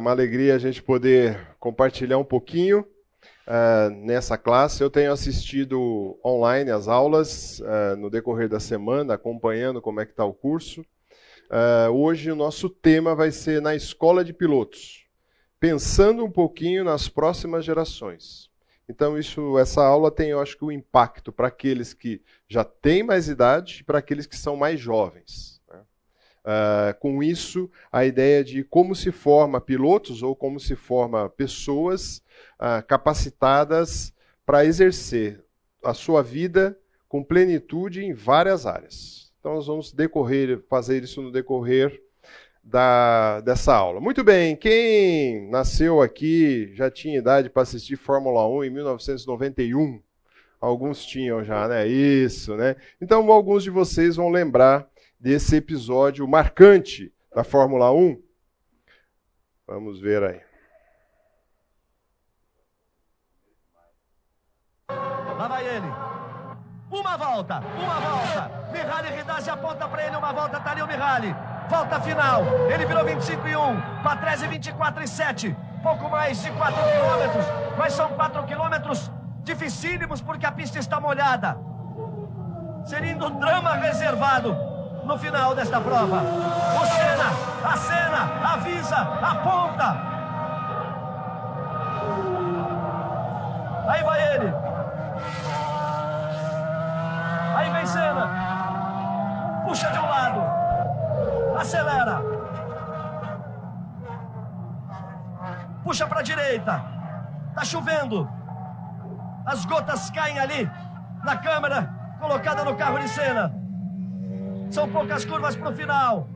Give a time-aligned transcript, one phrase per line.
[0.00, 4.82] uma alegria a gente poder compartilhar um pouquinho uh, nessa classe.
[4.82, 10.12] Eu tenho assistido online as aulas uh, no decorrer da semana, acompanhando como é que
[10.12, 10.80] está o curso.
[10.80, 15.04] Uh, hoje o nosso tema vai ser na escola de pilotos,
[15.58, 18.48] pensando um pouquinho nas próximas gerações.
[18.88, 23.02] Então isso, essa aula tem, eu acho que, um impacto para aqueles que já têm
[23.02, 25.49] mais idade e para aqueles que são mais jovens.
[26.50, 32.24] Uh, com isso, a ideia de como se forma pilotos ou como se forma pessoas
[32.58, 34.12] uh, capacitadas
[34.44, 35.44] para exercer
[35.84, 36.76] a sua vida
[37.08, 39.32] com plenitude em várias áreas.
[39.38, 42.02] Então, nós vamos decorrer, fazer isso no decorrer
[42.64, 44.00] da, dessa aula.
[44.00, 50.02] Muito bem, quem nasceu aqui já tinha idade para assistir Fórmula 1 em 1991?
[50.60, 51.86] Alguns tinham já, né?
[51.86, 52.74] Isso, né?
[53.00, 58.20] Então, alguns de vocês vão lembrar desse episódio marcante da Fórmula 1?
[59.66, 60.40] Vamos ver aí.
[64.88, 65.86] Lá vai ele.
[66.90, 68.70] Uma volta, uma volta.
[68.72, 71.34] Mihaly Ridazzi aponta para ele uma volta, tá ali o Mihaly.
[71.68, 72.42] Volta final.
[72.68, 74.02] Ele virou 25 e 1.
[74.02, 75.56] Patrese 24 e 7.
[75.82, 77.44] Pouco mais de 4 quilômetros.
[77.78, 79.10] Mas são 4 quilômetros
[79.44, 81.56] dificílimos porque a pista está molhada.
[82.84, 84.69] Seria um drama reservado
[85.04, 86.22] no final desta prova.
[86.22, 87.30] O Senna,
[87.64, 89.96] a Senna, avisa, aponta.
[93.88, 94.54] Aí vai ele.
[97.56, 99.62] Aí vem Senna.
[99.66, 100.40] Puxa de um lado.
[101.58, 102.22] Acelera.
[105.82, 106.84] Puxa para a direita.
[107.54, 108.28] Tá chovendo.
[109.44, 110.70] As gotas caem ali
[111.24, 113.59] na câmera colocada no carro de Senna.
[114.70, 116.28] São poucas curvas para o final.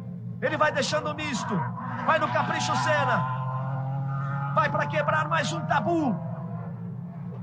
[0.42, 1.54] Ele vai deixando misto.
[2.04, 3.16] Vai no capricho Senna.
[4.54, 6.14] Vai para quebrar mais um tabu.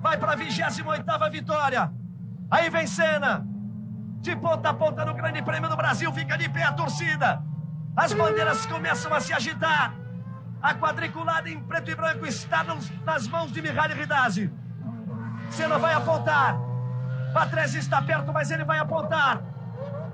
[0.02, 1.92] Vai para a 28 vitória.
[2.50, 3.46] Aí vem Senna.
[4.20, 6.12] De ponta a ponta no Grande Prêmio do Brasil.
[6.12, 7.42] Fica de pé a torcida.
[7.96, 9.94] As bandeiras começam a se agitar.
[10.62, 12.64] A quadriculada em preto e branco está
[13.06, 14.54] nas mãos de Mihaly Ridazzi.
[15.50, 16.56] Senna vai apontar.
[17.34, 19.51] Patrese está perto, mas ele vai apontar.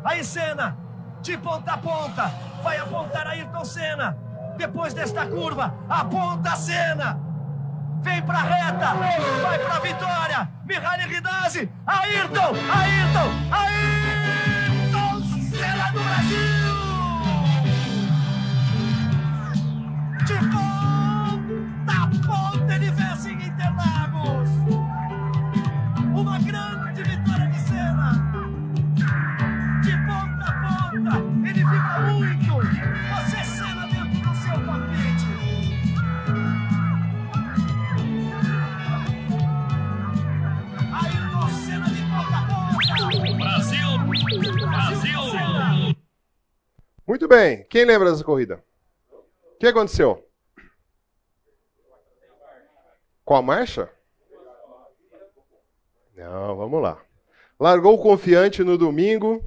[0.08, 0.78] Aí Senna,
[1.22, 2.32] de ponta a ponta,
[2.64, 4.18] vai apontar Ayrton Senna.
[4.56, 7.20] Depois desta curva, aponta a Senna.
[8.04, 8.94] Vem pra reta,
[9.44, 10.50] vai pra vitória.
[10.64, 16.57] Mihaly Ridazzi, Ayrton, Ayrton, Ayrton Senna do Brasil.
[47.08, 47.64] Muito bem.
[47.70, 48.64] Quem lembra dessa corrida?
[49.56, 50.28] O que aconteceu?
[53.24, 53.90] Qual a marcha?
[56.16, 57.02] Não, vamos lá.
[57.60, 59.44] Largou confiante no domingo,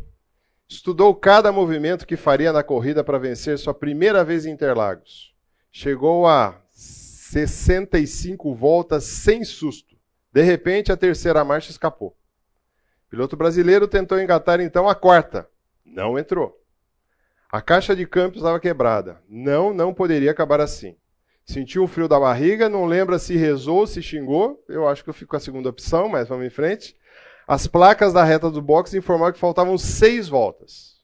[0.70, 5.34] Estudou cada movimento que faria na corrida para vencer sua primeira vez em Interlagos.
[5.72, 9.96] Chegou a 65 voltas sem susto.
[10.32, 12.16] De repente, a terceira marcha escapou.
[13.08, 15.48] O piloto brasileiro tentou engatar então a quarta.
[15.84, 16.59] Não entrou.
[17.52, 19.20] A caixa de câmbio estava quebrada.
[19.28, 20.94] Não, não poderia acabar assim.
[21.44, 24.62] Sentiu um frio da barriga, não lembra se rezou, se xingou.
[24.68, 26.96] Eu acho que eu fico com a segunda opção, mas vamos em frente.
[27.48, 31.00] As placas da reta do box informavam que faltavam seis voltas.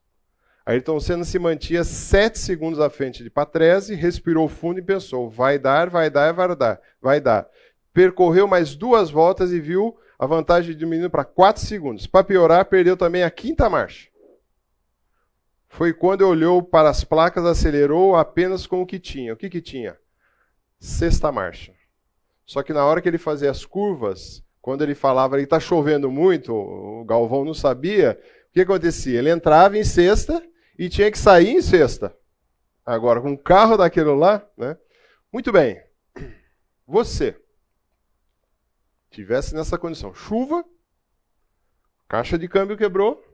[0.64, 5.58] Ayrton Senna se mantinha sete segundos à frente de Patrese, respirou fundo e pensou: vai
[5.58, 7.48] dar, vai dar, vai dar, vai dar.
[7.92, 12.06] Percorreu mais duas voltas e viu a vantagem diminuindo para quatro segundos.
[12.06, 14.08] Para piorar, perdeu também a quinta marcha.
[15.76, 19.34] Foi quando olhou para as placas, acelerou apenas com o que tinha.
[19.34, 19.94] O que, que tinha?
[20.80, 21.74] Sexta marcha.
[22.46, 26.10] Só que na hora que ele fazia as curvas, quando ele falava que está chovendo
[26.10, 28.18] muito, o Galvão não sabia,
[28.48, 29.18] o que acontecia?
[29.18, 30.42] Ele entrava em sexta
[30.78, 32.16] e tinha que sair em sexta.
[32.82, 34.78] Agora, com um carro daquele lá, né?
[35.30, 35.78] Muito bem.
[36.86, 37.38] Você
[39.10, 40.64] tivesse nessa condição, chuva,
[42.08, 43.25] caixa de câmbio quebrou,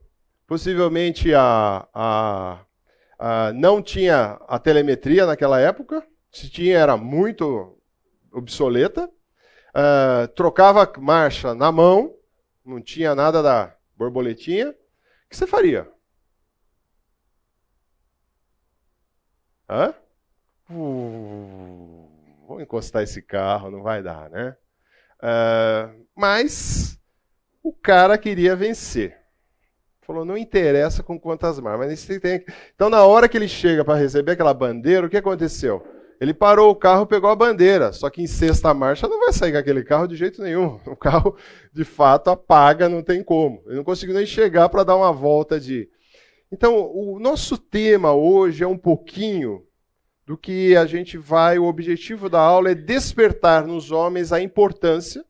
[0.52, 2.66] possivelmente a, a,
[3.18, 7.80] a, não tinha a telemetria naquela época, se tinha era muito
[8.30, 12.14] obsoleta, uh, trocava marcha na mão,
[12.66, 14.74] não tinha nada da borboletinha, o
[15.30, 15.90] que você faria?
[19.70, 19.94] Hã?
[20.68, 22.10] Uh,
[22.46, 24.54] vamos encostar esse carro, não vai dar, né?
[25.18, 27.00] Uh, mas
[27.62, 29.21] o cara queria vencer.
[30.12, 32.06] Falou, não interessa com quantas marcas.
[32.74, 35.82] Então, na hora que ele chega para receber aquela bandeira, o que aconteceu?
[36.20, 37.94] Ele parou o carro, pegou a bandeira.
[37.94, 40.78] Só que em sexta marcha não vai sair com aquele carro de jeito nenhum.
[40.84, 41.34] O carro,
[41.72, 43.62] de fato, apaga, não tem como.
[43.66, 45.88] Ele não conseguiu nem chegar para dar uma volta de.
[46.52, 49.66] Então, o nosso tema hoje é um pouquinho
[50.26, 51.58] do que a gente vai.
[51.58, 55.24] O objetivo da aula é despertar nos homens a importância,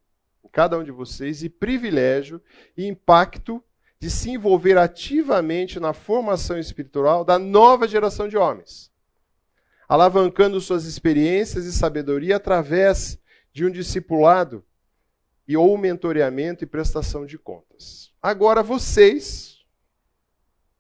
[0.51, 2.43] cada um de vocês, e privilégio
[2.77, 3.63] e impacto
[4.03, 8.91] de se envolver ativamente na formação espiritual da nova geração de homens,
[9.89, 13.17] alavancando suas experiências e sabedoria através
[13.53, 14.65] de um discipulado
[15.47, 18.13] e ou mentoreamento e prestação de contas.
[18.21, 19.65] Agora vocês,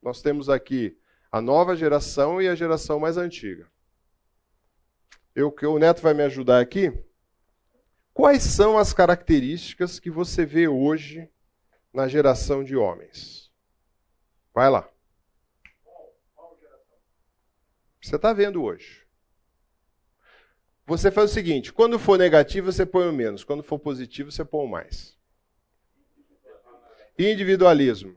[0.03, 0.99] nós temos aqui
[1.31, 3.71] a nova geração e a geração mais antiga.
[5.33, 6.93] Eu o Neto vai me ajudar aqui.
[8.13, 11.31] Quais são as características que você vê hoje
[11.93, 13.51] na geração de homens.
[14.55, 14.89] Vai lá.
[18.01, 19.07] Você está vendo hoje.
[20.87, 23.45] Você faz o seguinte: quando for negativo, você põe o menos.
[23.45, 25.17] Quando for positivo, você põe o mais.
[27.19, 28.17] Individualismo.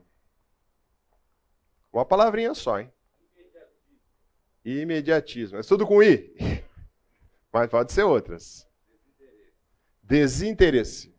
[1.92, 2.92] Uma palavrinha só, hein?
[4.64, 5.58] Imediatismo.
[5.58, 6.34] É tudo com I.
[7.52, 8.68] Mas pode ser outras.
[10.02, 11.15] Desinteresse.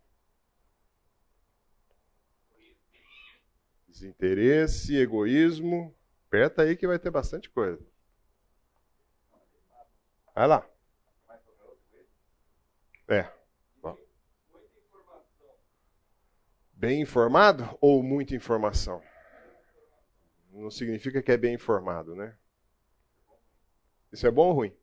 [3.98, 5.96] Desinteresse, egoísmo.
[6.28, 7.84] Aperta aí que vai ter bastante coisa.
[10.36, 10.70] Vai lá.
[13.08, 13.32] É.
[16.74, 19.02] Bem informado ou muita informação?
[20.52, 22.38] Não significa que é bem informado, né?
[24.12, 24.78] Isso é bom ou ruim?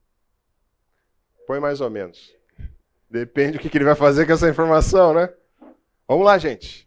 [1.47, 2.37] Põe mais ou menos.
[3.09, 5.33] Depende do que ele vai fazer com essa informação, né?
[6.09, 6.84] Vamos lá, gente.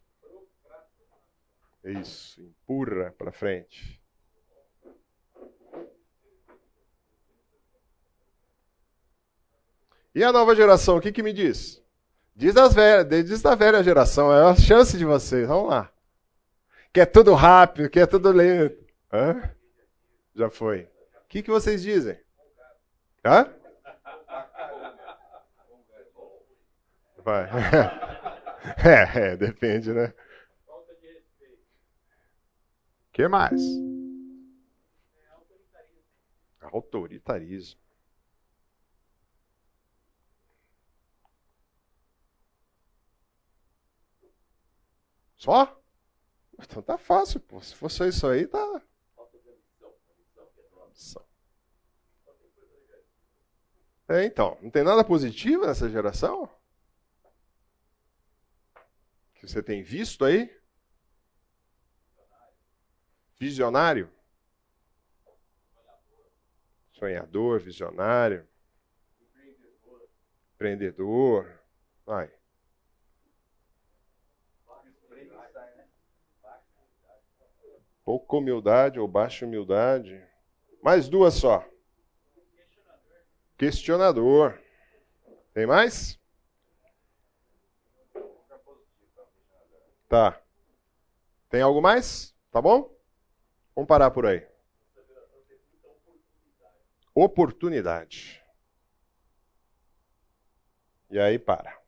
[1.88, 4.01] Isso, empurra para frente.
[10.13, 11.81] E a nova geração, o que, que me diz?
[12.36, 15.89] Diz, das velhas, diz da velha geração, é a chance de vocês, vamos lá.
[16.92, 18.86] Quer tudo rápido, quer tudo lento.
[19.13, 19.50] Hã?
[20.36, 20.90] Já foi.
[21.24, 22.19] O que, que vocês dizem?
[23.24, 23.50] Hã?
[27.24, 27.50] Vai.
[28.83, 30.13] É, é, depende, né?
[33.18, 33.60] Que mais?
[36.62, 37.81] Autoritarismo.
[45.36, 45.81] Só?
[46.60, 47.60] Então tá fácil, pô.
[47.60, 48.81] Se fosse isso aí, tá.
[54.10, 56.48] É, então, não tem nada positivo nessa geração?
[59.34, 60.56] Que você tem visto aí?
[63.39, 64.10] Visionário?
[66.94, 68.48] Sonhador, visionário.
[70.56, 71.62] Empreendedor.
[72.04, 72.31] Vai.
[78.04, 80.25] Pouca humildade ou baixa humildade.
[80.81, 81.63] Mais duas só.
[83.57, 84.60] Questionador.
[85.54, 86.19] Tem mais?
[90.07, 90.42] Tá.
[91.50, 92.35] Tem algo mais?
[92.52, 92.96] Tá bom?
[93.78, 94.44] Vamos parar por aí.
[97.14, 98.44] Oportunidade.
[101.12, 101.80] E aí para.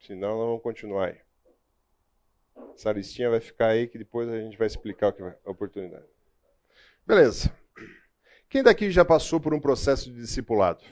[0.00, 1.20] Senão nós vamos continuar aí.
[2.72, 6.06] Essa listinha vai ficar aí que depois a gente vai explicar o que é oportunidade.
[7.06, 7.54] Beleza.
[8.48, 10.82] Quem daqui já passou por um processo de discipulado?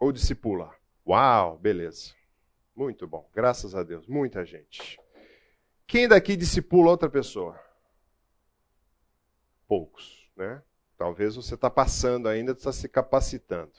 [0.00, 0.74] Ou discipula?
[1.06, 2.14] Uau, beleza.
[2.74, 3.28] Muito bom.
[3.34, 4.06] Graças a Deus.
[4.06, 4.98] Muita gente.
[5.86, 7.60] Quem daqui discipula outra pessoa?
[9.72, 10.62] Poucos, né?
[10.98, 13.72] Talvez você está passando ainda, está se capacitando.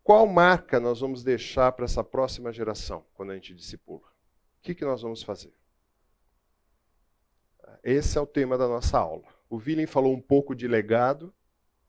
[0.00, 4.06] Qual marca nós vamos deixar para essa próxima geração quando a gente discipula?
[4.06, 5.52] O que, que nós vamos fazer?
[7.82, 9.26] Esse é o tema da nossa aula.
[9.50, 11.34] O William falou um pouco de legado,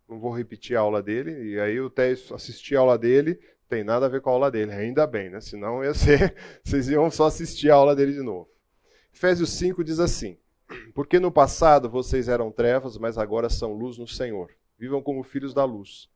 [0.08, 3.84] não vou repetir a aula dele, e aí eu até assisti a aula dele, tem
[3.84, 5.40] nada a ver com a aula dele, ainda bem, né?
[5.40, 8.50] Senão ia ser, vocês iam só assistir a aula dele de novo.
[9.14, 10.36] Efésios 5 diz assim:
[10.94, 14.52] porque no passado vocês eram trevas, mas agora são luz no Senhor.
[14.78, 16.10] Vivam como filhos da luz.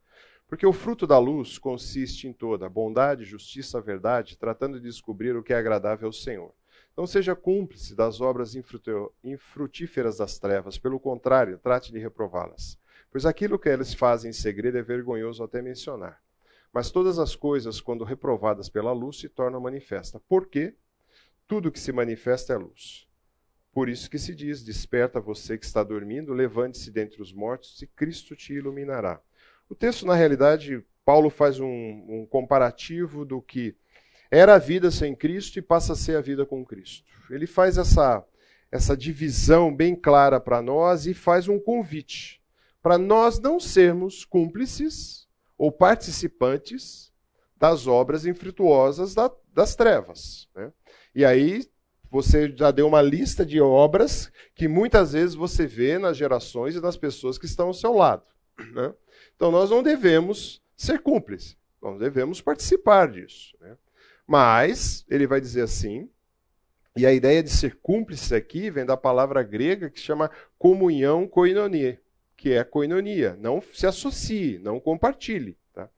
[0.48, 5.44] Porque o fruto da luz consiste em toda bondade, justiça, verdade, tratando de descobrir o
[5.44, 6.54] que é agradável ao Senhor.
[6.96, 8.56] Não seja cúmplice das obras
[9.24, 12.78] infrutíferas das trevas, pelo contrário, trate de reprová-las.
[13.12, 16.22] Pois aquilo que eles fazem em segredo é vergonhoso até mencionar.
[16.72, 20.22] Mas todas as coisas, quando reprovadas pela luz, se tornam manifestas.
[20.28, 20.76] Por quê?
[21.48, 23.08] Tudo que se manifesta é luz.
[23.74, 27.88] Por isso que se diz: Desperta você que está dormindo, levante-se dentre os mortos e
[27.88, 29.20] Cristo te iluminará.
[29.68, 33.76] O texto, na realidade, Paulo faz um, um comparativo do que
[34.30, 37.12] era a vida sem Cristo e passa a ser a vida com Cristo.
[37.30, 38.24] Ele faz essa,
[38.72, 42.44] essa divisão bem clara para nós e faz um convite
[42.84, 45.26] para nós não sermos cúmplices
[45.58, 47.14] ou participantes
[47.56, 50.50] das obras infrutuosas da, das trevas.
[50.54, 50.72] Né?
[51.16, 51.66] E aí
[52.14, 56.80] você já deu uma lista de obras que muitas vezes você vê nas gerações e
[56.80, 58.22] nas pessoas que estão ao seu lado.
[58.72, 58.94] Né?
[59.36, 63.58] Então nós não devemos ser cúmplices, nós devemos participar disso.
[63.60, 63.76] Né?
[64.28, 66.08] Mas ele vai dizer assim,
[66.96, 70.30] e a ideia de ser cúmplice aqui vem da palavra grega que chama
[70.60, 72.00] comunhão koinonia,
[72.38, 73.36] que é koinonia.
[73.40, 75.58] Não se associe, não compartilhe.
[75.74, 75.90] Tá?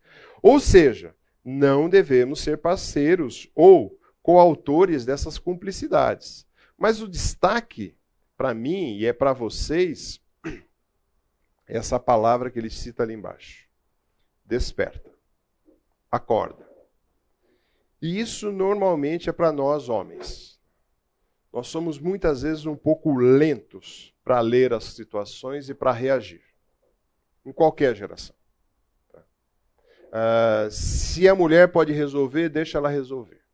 [0.41, 6.48] Ou seja, não devemos ser parceiros ou coautores dessas cumplicidades.
[6.75, 7.96] Mas o destaque
[8.36, 10.20] para mim e é para vocês
[11.67, 13.70] é essa palavra que ele cita ali embaixo.
[14.44, 15.12] Desperta.
[16.12, 16.67] Acorda.
[18.01, 20.60] E isso normalmente é para nós homens.
[21.53, 26.41] Nós somos muitas vezes um pouco lentos para ler as situações e para reagir.
[27.46, 28.36] Em qualquer geração.
[30.08, 33.44] Uh, se a mulher pode resolver, deixa ela resolver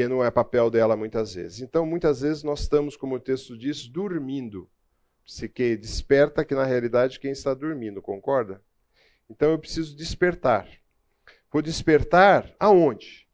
[0.00, 1.60] e não é papel dela muitas vezes.
[1.60, 4.68] Então, muitas vezes nós estamos, como o texto diz, dormindo.
[5.26, 8.62] Se que desperta que na realidade quem está dormindo, concorda?
[9.28, 10.68] Então eu preciso despertar.
[11.50, 13.26] Vou despertar aonde?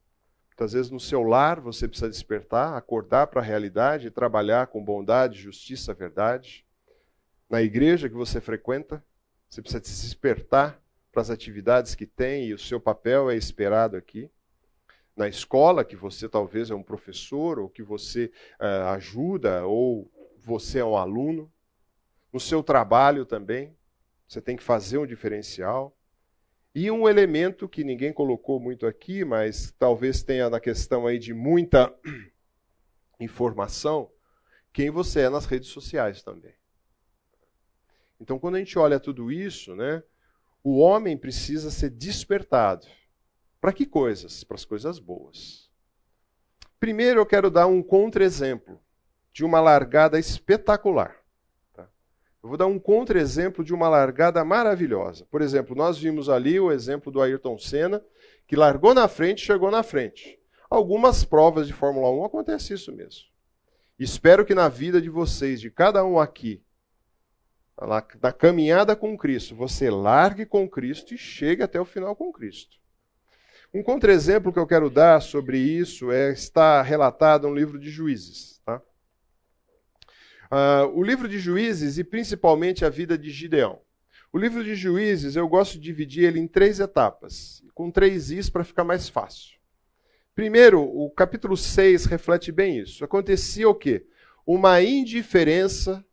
[0.50, 4.84] Muitas vezes no seu lar você precisa despertar, acordar para a realidade e trabalhar com
[4.84, 6.64] bondade, justiça, verdade.
[7.48, 9.04] Na igreja que você frequenta,
[9.48, 13.96] você precisa se despertar para as atividades que tem e o seu papel é esperado
[13.96, 14.30] aqui
[15.20, 20.78] na escola, que você talvez é um professor, ou que você uh, ajuda, ou você
[20.78, 21.52] é um aluno.
[22.32, 23.76] No seu trabalho também,
[24.26, 25.94] você tem que fazer um diferencial.
[26.74, 31.34] E um elemento que ninguém colocou muito aqui, mas talvez tenha na questão aí de
[31.34, 31.94] muita
[33.20, 34.10] informação,
[34.72, 36.54] quem você é nas redes sociais também.
[38.18, 40.02] Então, quando a gente olha tudo isso, né,
[40.64, 42.86] o homem precisa ser despertado.
[43.60, 44.42] Para que coisas?
[44.42, 45.70] Para as coisas boas.
[46.78, 48.80] Primeiro eu quero dar um contra-exemplo
[49.32, 51.16] de uma largada espetacular.
[51.74, 51.86] Tá?
[52.42, 55.26] Eu vou dar um contra-exemplo de uma largada maravilhosa.
[55.30, 58.02] Por exemplo, nós vimos ali o exemplo do Ayrton Senna,
[58.46, 60.40] que largou na frente e chegou na frente.
[60.70, 63.28] Algumas provas de Fórmula 1 acontece isso mesmo.
[63.98, 66.62] Espero que na vida de vocês, de cada um aqui,
[68.22, 72.78] na caminhada com Cristo, você largue com Cristo e chegue até o final com Cristo.
[73.72, 78.60] Um contra-exemplo que eu quero dar sobre isso é, está relatado no livro de Juízes.
[78.64, 78.82] Tá?
[80.50, 83.80] Uh, o livro de Juízes e principalmente a vida de Gideão.
[84.32, 88.50] O livro de Juízes eu gosto de dividir ele em três etapas, com três is
[88.50, 89.60] para ficar mais fácil.
[90.34, 93.04] Primeiro, o capítulo 6 reflete bem isso.
[93.04, 94.04] Acontecia o quê?
[94.44, 96.04] Uma indiferença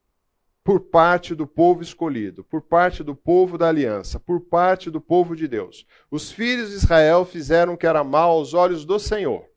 [0.67, 5.33] por parte do povo escolhido, por parte do povo da aliança, por parte do povo
[5.33, 5.87] de Deus.
[6.11, 9.43] Os filhos de Israel fizeram o que era mal aos olhos do Senhor.
[9.43, 9.49] O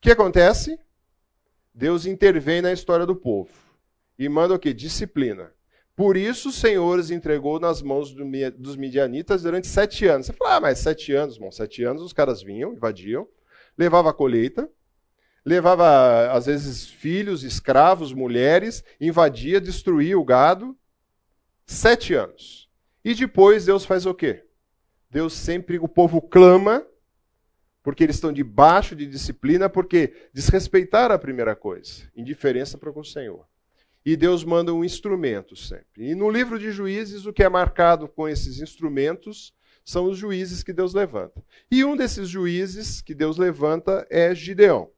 [0.00, 0.78] que acontece?
[1.74, 3.50] Deus intervém na história do povo
[4.16, 4.72] e manda o que?
[4.72, 5.52] Disciplina.
[5.96, 8.14] Por isso o Senhor os entregou nas mãos
[8.56, 10.26] dos midianitas durante sete anos.
[10.26, 13.26] Você fala, ah, mas sete anos, irmão, sete anos os caras vinham, invadiam,
[13.76, 14.70] levava a colheita,
[15.48, 20.76] levava, às vezes, filhos, escravos, mulheres, invadia, destruía o gado.
[21.66, 22.68] Sete anos.
[23.04, 24.44] E depois Deus faz o quê?
[25.10, 26.86] Deus sempre, o povo clama,
[27.82, 33.04] porque eles estão debaixo de disciplina, porque desrespeitaram a primeira coisa, indiferença para com o
[33.04, 33.46] Senhor.
[34.04, 36.10] E Deus manda um instrumento sempre.
[36.10, 40.62] E no livro de Juízes, o que é marcado com esses instrumentos são os juízes
[40.62, 41.42] que Deus levanta.
[41.70, 44.90] E um desses juízes que Deus levanta é Gideão.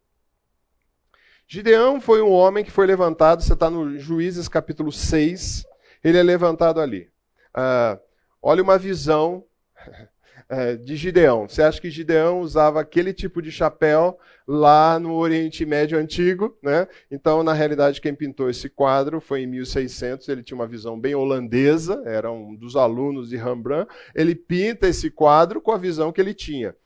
[1.52, 5.66] Gideão foi um homem que foi levantado, você está no Juízes capítulo 6,
[6.04, 7.10] ele é levantado ali.
[7.52, 7.98] Ah,
[8.40, 9.44] olha uma visão
[10.48, 11.48] eh, de Gideão.
[11.48, 14.16] Você acha que Gideão usava aquele tipo de chapéu
[14.46, 16.56] lá no Oriente Médio Antigo?
[16.62, 16.86] Né?
[17.10, 20.28] Então, na realidade, quem pintou esse quadro foi em 1600.
[20.28, 23.90] Ele tinha uma visão bem holandesa, era um dos alunos de Rembrandt.
[24.14, 26.76] Ele pinta esse quadro com a visão que ele tinha.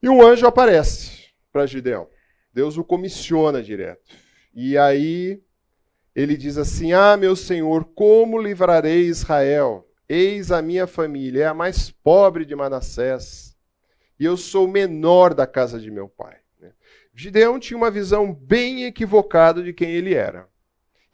[0.00, 2.06] E um anjo aparece para Gideão.
[2.58, 4.02] Deus o comissiona direto.
[4.52, 5.40] E aí
[6.12, 9.88] ele diz assim: Ah, meu Senhor, como livrarei Israel?
[10.08, 13.56] Eis a minha família, é a mais pobre de Manassés,
[14.18, 16.38] e eu sou o menor da casa de meu pai.
[16.58, 16.72] Né?
[17.14, 20.48] Gideão tinha uma visão bem equivocada de quem ele era.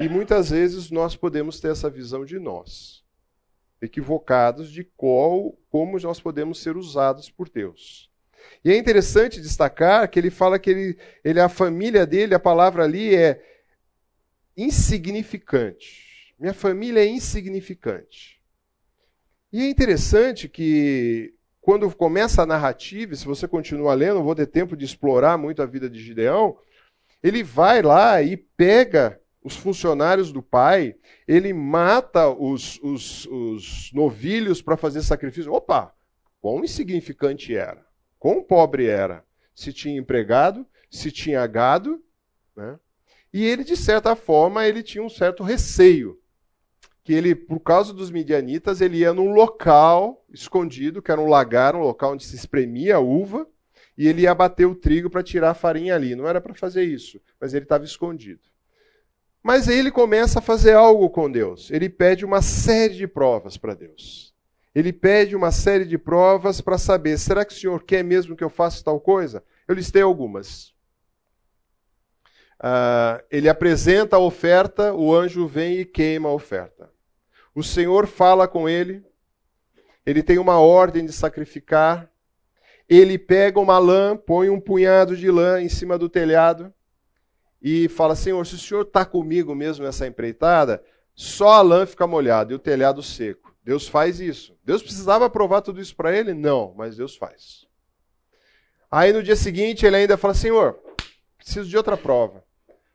[0.00, 3.04] E muitas vezes nós podemos ter essa visão de nós,
[3.82, 8.13] equivocados de qual, como nós podemos ser usados por Deus.
[8.64, 12.84] E é interessante destacar que ele fala que ele, ele, a família dele, a palavra
[12.84, 13.42] ali é
[14.56, 16.34] insignificante.
[16.38, 18.40] Minha família é insignificante.
[19.52, 24.46] E é interessante que quando começa a narrativa, se você continua lendo, não vou ter
[24.46, 26.58] tempo de explorar muito a vida de Gideão,
[27.22, 30.96] ele vai lá e pega os funcionários do pai,
[31.28, 35.52] ele mata os, os, os novilhos para fazer sacrifício.
[35.52, 35.94] Opa,
[36.40, 37.83] quão insignificante era,
[38.24, 39.22] quão pobre era.
[39.54, 42.02] Se tinha empregado, se tinha gado,
[42.56, 42.78] né?
[43.30, 46.18] E ele, de certa forma, ele tinha um certo receio.
[47.02, 51.76] Que ele, por causa dos midianitas, ele ia num local escondido, que era um lagar,
[51.76, 53.46] um local onde se espremia a uva,
[53.98, 56.16] e ele ia bater o trigo para tirar a farinha ali.
[56.16, 58.40] Não era para fazer isso, mas ele estava escondido.
[59.42, 61.70] Mas aí ele começa a fazer algo com Deus.
[61.70, 64.33] Ele pede uma série de provas para Deus.
[64.74, 68.42] Ele pede uma série de provas para saber: será que o Senhor quer mesmo que
[68.42, 69.44] eu faça tal coisa?
[69.68, 70.74] Eu listei algumas.
[72.58, 76.90] Uh, ele apresenta a oferta, o anjo vem e queima a oferta.
[77.54, 79.04] O Senhor fala com ele,
[80.04, 82.10] ele tem uma ordem de sacrificar.
[82.88, 86.72] Ele pega uma lã, põe um punhado de lã em cima do telhado
[87.62, 92.06] e fala: Senhor, se o senhor está comigo mesmo nessa empreitada, só a lã fica
[92.06, 93.43] molhada e o telhado seco.
[93.64, 94.56] Deus faz isso.
[94.62, 96.34] Deus precisava provar tudo isso para ele?
[96.34, 97.66] Não, mas Deus faz.
[98.90, 100.78] Aí no dia seguinte ele ainda fala: Senhor,
[101.38, 102.44] preciso de outra prova.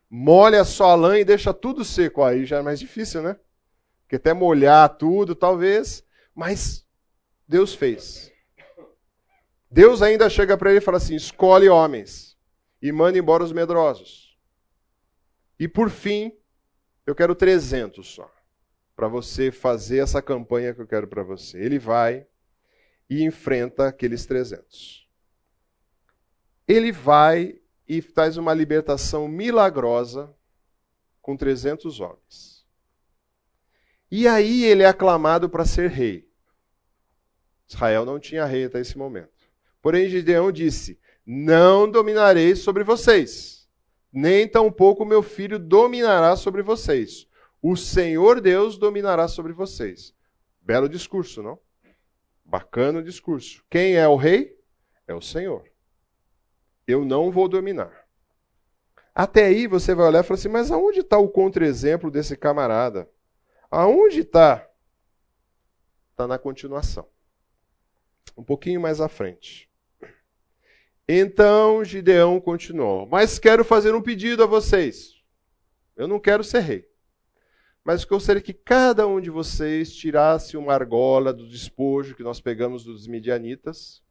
[0.08, 2.22] Molha só a lã e deixa tudo seco.
[2.22, 3.36] Aí já é mais difícil, né?
[4.02, 6.04] Porque até molhar tudo, talvez.
[6.34, 6.86] Mas
[7.46, 8.32] Deus fez.
[9.70, 12.36] Deus ainda chega para ele e fala assim: escolhe homens
[12.80, 14.36] e manda embora os medrosos.
[15.58, 16.32] E por fim,
[17.06, 18.30] eu quero 300 só,
[19.00, 21.56] para você fazer essa campanha que eu quero para você.
[21.56, 22.26] Ele vai
[23.08, 25.08] e enfrenta aqueles 300.
[26.68, 27.58] Ele vai
[27.88, 30.30] e faz uma libertação milagrosa
[31.22, 32.66] com 300 homens.
[34.10, 36.28] E aí ele é aclamado para ser rei.
[37.66, 39.48] Israel não tinha rei até esse momento.
[39.80, 43.60] Porém, Gideão disse: Não dominarei sobre vocês
[44.12, 47.26] nem tampouco meu filho dominará sobre vocês.
[47.62, 50.14] O Senhor Deus dominará sobre vocês.
[50.60, 51.58] Belo discurso, não?
[52.44, 53.64] Bacana discurso.
[53.68, 54.58] Quem é o rei?
[55.06, 55.64] É o Senhor.
[56.86, 58.06] Eu não vou dominar.
[59.14, 63.08] Até aí você vai olhar e falar assim: mas aonde está o contra-exemplo desse camarada?
[63.70, 64.68] Aonde está?
[66.10, 67.06] Está na continuação.
[68.36, 69.70] Um pouquinho mais à frente.
[71.08, 75.22] Então Gideão continuou: Mas quero fazer um pedido a vocês.
[75.96, 76.89] Eu não quero ser rei.
[77.84, 82.84] Mas gostaria que cada um de vocês tirasse uma argola do despojo que nós pegamos
[82.84, 84.02] dos midianitas.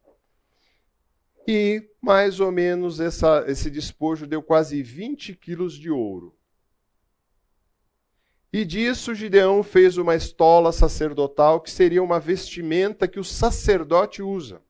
[1.46, 6.36] E mais ou menos essa, esse despojo deu quase 20 quilos de ouro.
[8.52, 14.60] E disso Gideão fez uma estola sacerdotal, que seria uma vestimenta que o sacerdote usa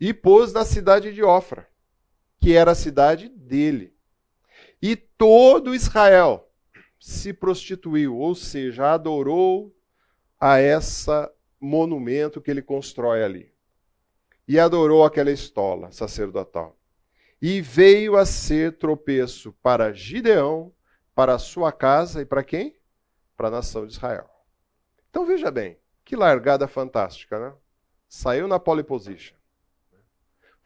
[0.00, 1.68] e pôs na cidade de Ofra,
[2.40, 3.94] que era a cidade dele.
[4.80, 6.49] E todo Israel
[7.00, 9.74] se prostituiu, ou seja, adorou
[10.38, 13.52] a essa monumento que ele constrói ali.
[14.46, 16.76] E adorou aquela estola sacerdotal.
[17.40, 20.72] E veio a ser tropeço para Gideão,
[21.14, 22.76] para a sua casa e para quem?
[23.36, 24.28] Para a nação de Israel.
[25.08, 27.54] Então veja bem, que largada fantástica, né?
[28.08, 29.40] Saiu na pole position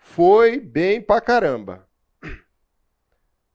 [0.04, 1.88] foi bem pra caramba.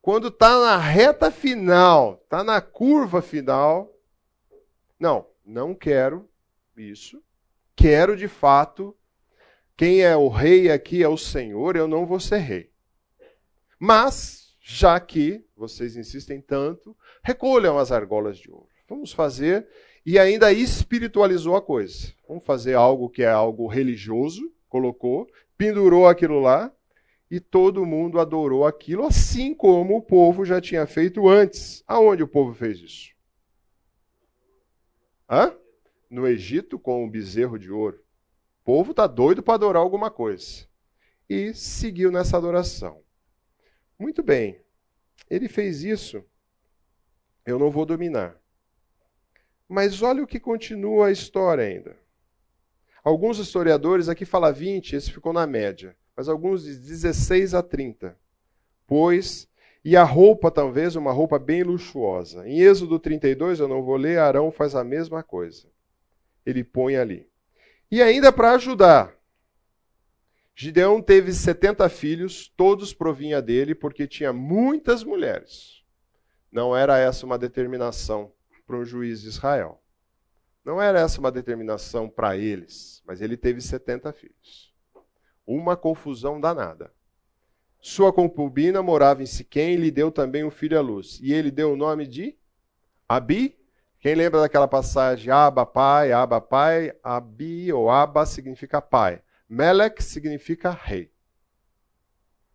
[0.01, 3.93] Quando tá na reta final, tá na curva final,
[4.99, 6.27] não, não quero
[6.77, 7.21] isso.
[7.75, 8.95] Quero de fato,
[9.75, 12.71] quem é o rei aqui é o Senhor, eu não vou ser rei.
[13.77, 18.67] Mas, já que vocês insistem tanto, recolham as argolas de ouro.
[18.87, 19.67] Vamos fazer,
[20.05, 22.13] e ainda espiritualizou a coisa.
[22.27, 26.71] Vamos fazer algo que é algo religioso, colocou, pendurou aquilo lá
[27.29, 31.83] e todo mundo adorou aquilo, assim como o povo já tinha feito antes.
[31.87, 33.11] Aonde o povo fez isso?
[35.29, 35.55] Hã?
[36.09, 38.03] No Egito com o bezerro de ouro.
[38.61, 40.67] O povo está doido para adorar alguma coisa.
[41.29, 43.03] E seguiu nessa adoração.
[43.97, 44.59] Muito bem.
[45.29, 46.23] Ele fez isso.
[47.45, 48.39] Eu não vou dominar.
[49.67, 51.95] Mas olha o que continua a história ainda.
[53.03, 58.13] Alguns historiadores aqui falam 20, esse ficou na média, mas alguns dizem 16 a 30.
[58.85, 59.47] Pois,
[59.85, 62.45] e a roupa talvez uma roupa bem luxuosa.
[62.45, 65.69] Em Êxodo 32, eu não vou ler, Arão faz a mesma coisa.
[66.45, 67.25] Ele põe ali.
[67.89, 69.15] E ainda para ajudar,
[70.53, 75.85] Gideão teve 70 filhos, todos provinha dele, porque tinha muitas mulheres.
[76.51, 78.29] Não era essa uma determinação
[78.67, 79.81] para um juiz de Israel.
[80.65, 84.68] Não era essa uma determinação para eles, mas ele teve 70 filhos.
[85.51, 86.93] Uma confusão danada.
[87.81, 91.19] Sua concubina morava em Siquém e lhe deu também um filho à luz.
[91.23, 92.37] E ele deu o nome de
[93.07, 93.57] Abi.
[93.99, 95.31] Quem lembra daquela passagem?
[95.31, 96.93] Aba, pai, Aba, pai.
[97.03, 99.23] Abi ou Aba significa pai.
[99.49, 101.11] Melech significa rei.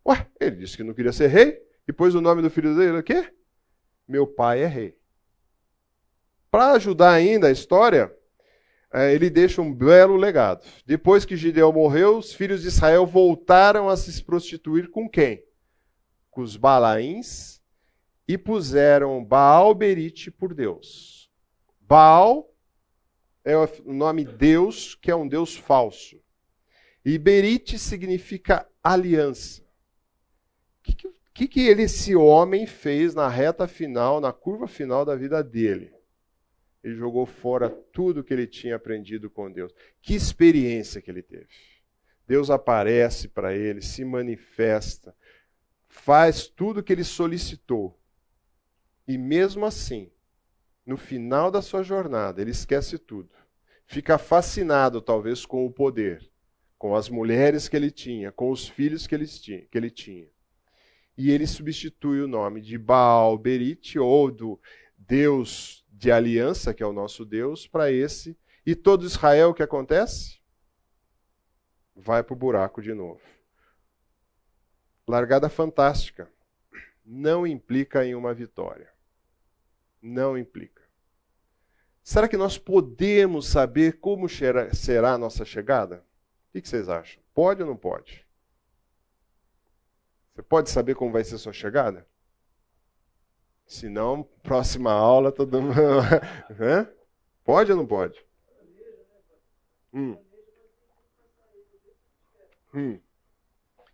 [0.06, 2.98] Ué, ele disse que não queria ser rei e pôs o nome do filho dele
[2.98, 3.34] o quê?
[4.06, 4.96] Meu pai é rei.
[6.48, 8.16] Para ajudar ainda a história,
[8.94, 10.64] ele deixa um belo legado.
[10.86, 15.42] Depois que Gideão morreu, os filhos de Israel voltaram a se prostituir com quem?
[16.30, 17.60] Com os Balaíns
[18.26, 21.30] e puseram Baal Berite por Deus.
[21.80, 22.48] Baal
[23.44, 26.16] é o nome Deus, que é um Deus falso.
[27.04, 29.62] E Berite significa aliança.
[29.62, 30.96] O que,
[31.34, 35.92] que, que ele, esse homem fez na reta final, na curva final da vida dele?
[36.84, 39.72] Ele jogou fora tudo que ele tinha aprendido com Deus.
[40.00, 41.48] Que experiência que ele teve.
[42.26, 45.16] Deus aparece para ele, se manifesta,
[45.88, 47.98] faz tudo que ele solicitou.
[49.08, 50.12] E mesmo assim,
[50.86, 53.30] no final da sua jornada, ele esquece tudo.
[53.86, 56.30] Fica fascinado, talvez, com o poder
[56.84, 59.62] com as mulheres que ele tinha, com os filhos que ele tinha.
[59.70, 60.26] Que ele tinha.
[61.16, 64.60] E ele substitui o nome de Baal Berit, ou do
[64.98, 68.36] Deus de aliança, que é o nosso Deus, para esse.
[68.66, 70.40] E todo Israel, o que acontece?
[71.94, 73.20] Vai para o buraco de novo.
[75.06, 76.28] Largada fantástica.
[77.04, 78.90] Não implica em uma vitória.
[80.02, 80.82] Não implica.
[82.02, 86.04] Será que nós podemos saber como será a nossa chegada?
[86.54, 87.22] O que vocês acham?
[87.32, 88.26] Pode ou não pode?
[90.34, 92.06] Você pode saber como vai ser a sua chegada?
[93.66, 95.74] Se não, próxima aula todo mundo.
[97.44, 98.24] pode ou não pode?
[99.92, 100.16] Hum.
[102.74, 102.98] Hum.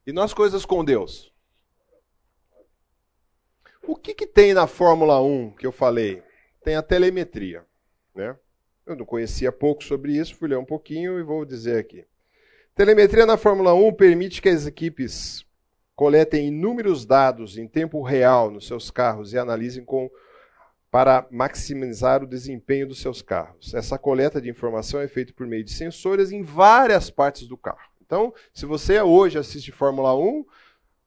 [0.07, 1.33] E nós coisas com Deus?
[3.83, 6.23] O que, que tem na Fórmula 1 que eu falei?
[6.63, 7.65] Tem a telemetria.
[8.15, 8.37] Né?
[8.87, 12.07] Eu não conhecia pouco sobre isso, fui ler um pouquinho e vou dizer aqui.
[12.75, 15.45] Telemetria na Fórmula 1 permite que as equipes
[16.01, 20.11] coletem inúmeros dados em tempo real nos seus carros e analisem com,
[20.91, 23.75] para maximizar o desempenho dos seus carros.
[23.75, 27.91] Essa coleta de informação é feita por meio de sensores em várias partes do carro.
[28.01, 30.43] Então, se você hoje assiste Fórmula 1,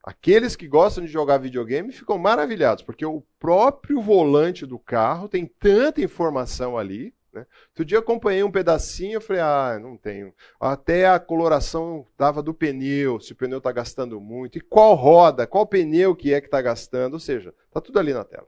[0.03, 5.47] aqueles que gostam de jogar videogame ficam maravilhados, porque o próprio volante do carro tem
[5.47, 7.45] tanta informação ali né?
[7.69, 10.33] Outro dia acompanhei um pedacinho, eu falei, ah, não tenho.
[10.59, 15.47] Até a coloração dava do pneu, se o pneu está gastando muito, e qual roda,
[15.47, 18.47] qual pneu que é que está gastando, ou seja, está tudo ali na tela.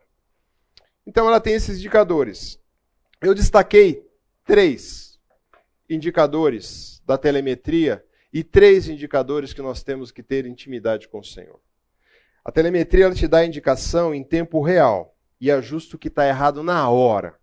[1.05, 2.59] Então ela tem esses indicadores.
[3.21, 4.05] Eu destaquei
[4.43, 5.19] três
[5.89, 11.59] indicadores da telemetria e três indicadores que nós temos que ter intimidade com o Senhor.
[12.43, 16.61] A telemetria ela te dá indicação em tempo real e ajusta o que está errado
[16.61, 17.35] na hora.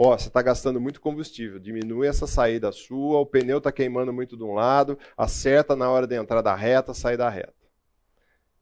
[0.00, 4.12] Ó, oh, você está gastando muito combustível, diminui essa saída sua, o pneu está queimando
[4.12, 7.52] muito de um lado, acerta na hora de entrar da reta, sair da reta.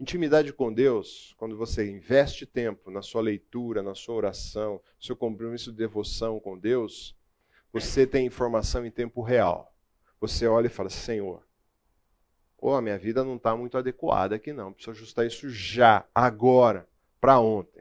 [0.00, 5.70] Intimidade com Deus, quando você investe tempo na sua leitura, na sua oração, seu compromisso
[5.70, 7.14] de devoção com Deus,
[7.70, 9.74] você tem informação em tempo real.
[10.18, 11.46] Você olha e fala: Senhor,
[12.56, 14.72] oh, a minha vida não está muito adequada aqui, não.
[14.72, 16.88] Preciso ajustar isso já, agora,
[17.20, 17.75] para ontem.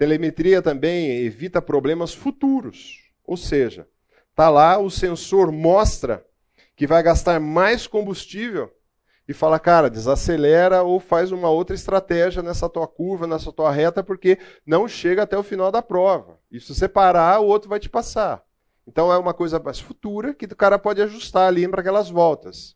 [0.00, 3.12] Telemetria também evita problemas futuros.
[3.22, 3.86] Ou seja,
[4.34, 6.24] tá lá o sensor mostra
[6.74, 8.72] que vai gastar mais combustível
[9.28, 14.02] e fala, cara, desacelera ou faz uma outra estratégia nessa tua curva, nessa tua reta,
[14.02, 16.38] porque não chega até o final da prova.
[16.50, 18.42] E se você parar, o outro vai te passar.
[18.86, 22.74] Então é uma coisa mais futura que o cara pode ajustar ali para aquelas voltas.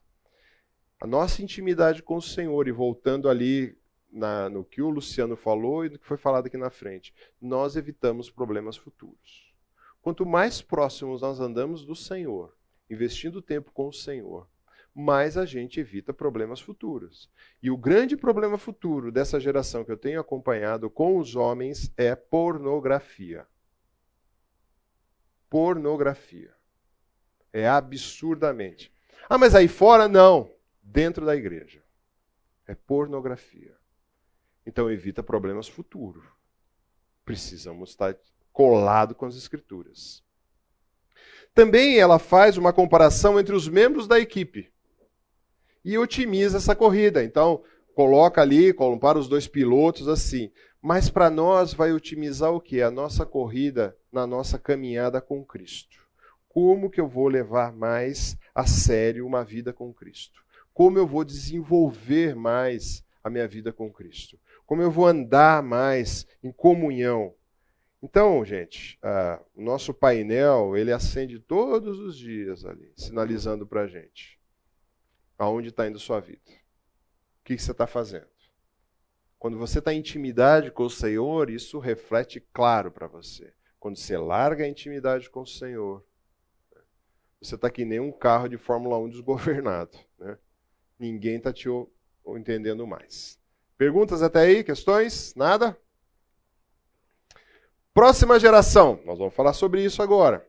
[1.00, 3.74] A nossa intimidade com o Senhor, e voltando ali
[4.14, 7.12] na, no que o Luciano falou e no que foi falado aqui na frente.
[7.40, 9.53] Nós evitamos problemas futuros.
[10.00, 12.57] Quanto mais próximos nós andamos do Senhor,
[12.88, 14.46] investindo tempo com o Senhor,
[14.94, 17.29] mais a gente evita problemas futuros.
[17.61, 22.14] E o grande problema futuro dessa geração que eu tenho acompanhado com os homens é
[22.14, 23.46] pornografia.
[25.50, 26.55] Pornografia.
[27.53, 28.92] É absurdamente.
[29.29, 30.50] Ah, mas aí fora não,
[30.83, 31.83] dentro da igreja.
[32.66, 33.77] É pornografia.
[34.66, 36.24] Então evita problemas futuros.
[37.24, 38.16] Precisamos estar
[38.53, 40.22] colado com as escrituras.
[41.55, 44.72] Também ela faz uma comparação entre os membros da equipe
[45.85, 47.22] e otimiza essa corrida.
[47.22, 47.62] Então,
[47.94, 50.50] coloca ali, compara os dois pilotos assim.
[50.81, 52.83] Mas para nós vai otimizar o que?
[52.83, 55.98] A nossa corrida na nossa caminhada com Cristo.
[56.48, 60.44] Como que eu vou levar mais a sério uma vida com Cristo?
[60.72, 64.38] Como eu vou desenvolver mais a minha vida com Cristo?
[64.66, 67.35] Como eu vou andar mais em comunhão?
[68.03, 68.98] Então, gente,
[69.55, 74.38] o nosso painel ele acende todos os dias ali, sinalizando para a gente
[75.38, 76.40] aonde está indo sua vida.
[76.46, 78.29] O que, que você está fazendo?
[79.38, 83.53] Quando você está em intimidade com o Senhor, isso reflete claro para você.
[83.79, 86.03] Quando você larga a intimidade com o Senhor,
[87.40, 89.98] você está que nem um carro de Fórmula 1 desgovernado.
[90.18, 90.38] Né?
[90.98, 91.68] Ninguém está te
[92.27, 93.38] entendendo mais.
[93.76, 94.64] Perguntas até aí?
[94.64, 95.34] Questões?
[95.34, 95.76] Nada?
[97.92, 99.00] Próxima geração.
[99.04, 100.48] Nós vamos falar sobre isso agora.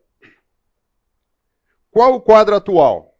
[1.90, 3.18] Qual o quadro atual?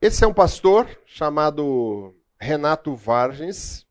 [0.00, 3.84] Esse é um pastor chamado Renato Vargens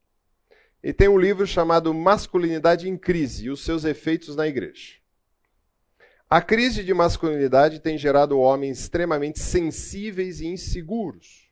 [0.82, 4.96] e tem um livro chamado Masculinidade em Crise e os seus efeitos na igreja.
[6.30, 11.47] A crise de masculinidade tem gerado homens extremamente sensíveis e inseguros,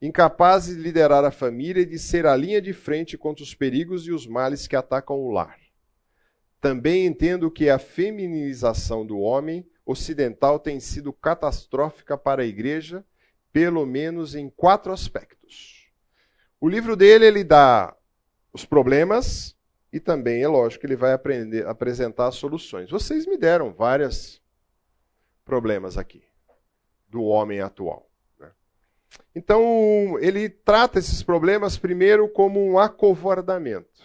[0.00, 4.06] incapazes de liderar a família e de ser a linha de frente contra os perigos
[4.06, 5.58] e os males que atacam o lar.
[6.60, 13.04] Também entendo que a feminização do homem ocidental tem sido catastrófica para a igreja
[13.52, 15.88] pelo menos em quatro aspectos.
[16.60, 17.96] O livro dele ele dá
[18.52, 19.56] os problemas
[19.92, 22.90] e também, é lógico, ele vai aprender, apresentar soluções.
[22.90, 24.42] Vocês me deram vários
[25.44, 26.22] problemas aqui
[27.08, 28.10] do homem atual.
[29.34, 34.02] Então, ele trata esses problemas primeiro como um acovardamento.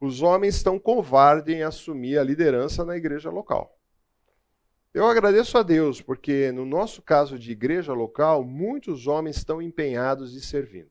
[0.00, 3.76] Os homens estão covardes em assumir a liderança na igreja local.
[4.92, 10.34] Eu agradeço a Deus, porque no nosso caso de igreja local, muitos homens estão empenhados
[10.34, 10.90] e servindo.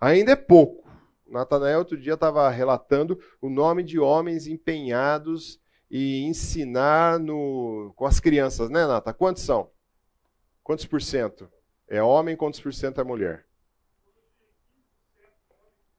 [0.00, 0.86] Ainda é pouco.
[1.26, 5.58] Natanael outro dia estava relatando o nome de homens empenhados
[5.90, 9.12] e ensinar no, com as crianças, né, Nata?
[9.12, 9.70] Quantos são?
[10.62, 11.50] Quantos por cento?
[11.88, 13.46] É homem, quantos por cento é mulher?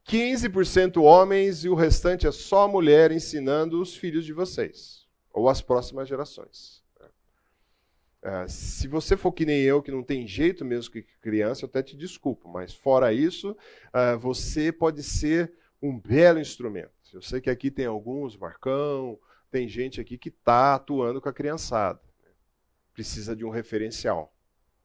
[0.08, 5.60] 15% homens e o restante é só mulher ensinando os filhos de vocês, ou as
[5.60, 6.82] próximas gerações.
[8.20, 11.68] Uh, se você for que nem eu, que não tem jeito mesmo que criança, eu
[11.68, 16.90] até te desculpo, mas fora isso, uh, você pode ser um belo instrumento.
[17.12, 19.18] Eu sei que aqui tem alguns, Marcão,
[19.50, 22.00] tem gente aqui que está atuando com a criançada.
[22.92, 24.34] Precisa de um referencial.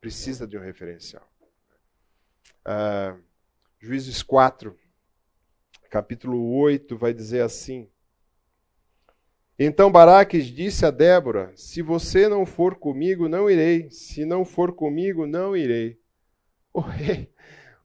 [0.04, 1.26] Precisa de um referencial.
[2.68, 3.24] Uh,
[3.80, 4.78] Juízes 4,
[5.90, 7.90] capítulo 8, vai dizer assim:
[9.58, 13.90] então Baraques disse a Débora: Se você não for comigo, não irei.
[13.92, 15.98] Se não for comigo, não irei.
[16.76, 17.32] O rei,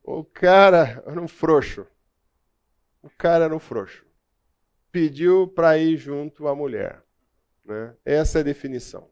[0.02, 1.86] o cara era um frouxo.
[3.00, 4.04] O cara era um frouxo.
[4.90, 7.00] Pediu para ir junto à mulher.
[7.64, 7.94] Né?
[8.04, 9.08] Essa é a definição.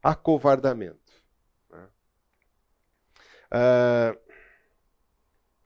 [0.00, 1.03] Acovardamento.
[3.50, 4.16] Ah,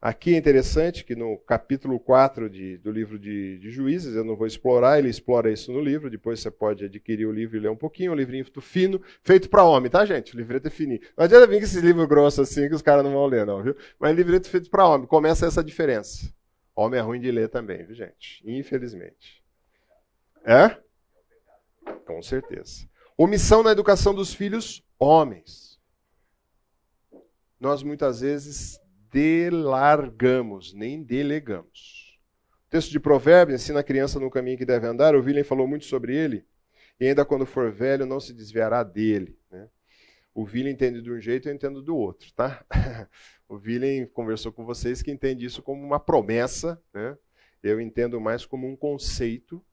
[0.00, 4.36] Aqui é interessante que no capítulo 4 de, do livro de, de, Juízes, eu não
[4.36, 7.68] vou explorar, ele explora isso no livro, depois você pode adquirir o livro e ler
[7.68, 10.36] um pouquinho, um livrinho fino, feito para homem, tá, gente?
[10.36, 11.00] O livreto é fininho.
[11.16, 13.60] Não adianta vir com esse livro grosso assim que os caras não vão ler, não,
[13.60, 13.76] viu?
[13.98, 16.32] Mas livreto feito para homem, começa essa diferença.
[16.76, 18.40] Homem é ruim de ler também, viu, gente?
[18.46, 19.42] Infelizmente.
[20.44, 20.76] É?
[22.06, 22.88] Com certeza.
[23.16, 25.67] Omissão na educação dos filhos, homens.
[27.61, 32.18] Nós muitas vezes delargamos, nem delegamos.
[32.66, 35.14] O texto de Provérbios ensina a criança no caminho que deve andar.
[35.14, 36.47] O William falou muito sobre ele.
[37.01, 39.38] E ainda quando for velho, não se desviará dele.
[39.51, 39.68] Né?
[40.35, 42.64] O William entende de um jeito, eu entendo do outro, tá?
[43.49, 47.16] o William conversou com vocês que entende isso como uma promessa, né?
[47.62, 49.64] Eu entendo mais como um conceito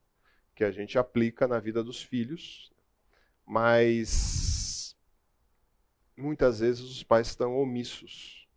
[0.55, 2.71] que a gente aplica na vida dos filhos,
[3.45, 4.54] mas
[6.17, 8.47] muitas vezes os pais estão omissos